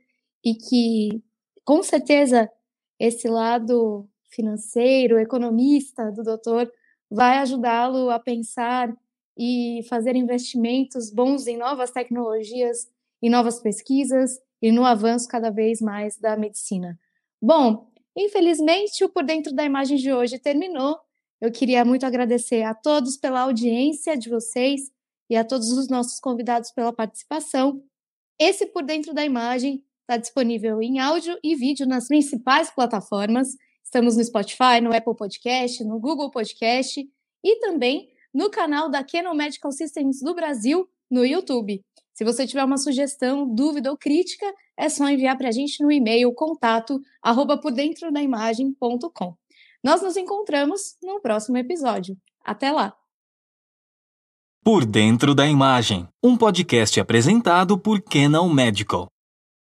[0.45, 1.23] e que,
[1.65, 2.51] com certeza,
[2.99, 6.71] esse lado financeiro, economista do doutor
[7.11, 8.95] vai ajudá-lo a pensar
[9.37, 12.89] e fazer investimentos bons em novas tecnologias,
[13.23, 16.99] em novas pesquisas e no avanço cada vez mais da medicina.
[17.41, 20.99] Bom, infelizmente o Por Dentro da Imagem de hoje terminou.
[21.41, 24.91] Eu queria muito agradecer a todos pela audiência de vocês
[25.31, 27.83] e a todos os nossos convidados pela participação.
[28.39, 33.49] Esse Por Dentro da Imagem está disponível em áudio e vídeo nas principais plataformas.
[33.85, 37.07] Estamos no Spotify, no Apple Podcast, no Google Podcast
[37.45, 41.85] e também no canal da Canon Medical Systems do Brasil no YouTube.
[42.19, 44.45] Se você tiver uma sugestão, dúvida ou crítica,
[44.77, 49.37] é só enviar para a gente no e-mail contato arroba por dentro da imagem.com.
[49.85, 52.17] Nós nos encontramos no próximo episódio.
[52.45, 52.93] Até lá!
[54.65, 59.07] Por Dentro da Imagem, um podcast apresentado por Canon Medical.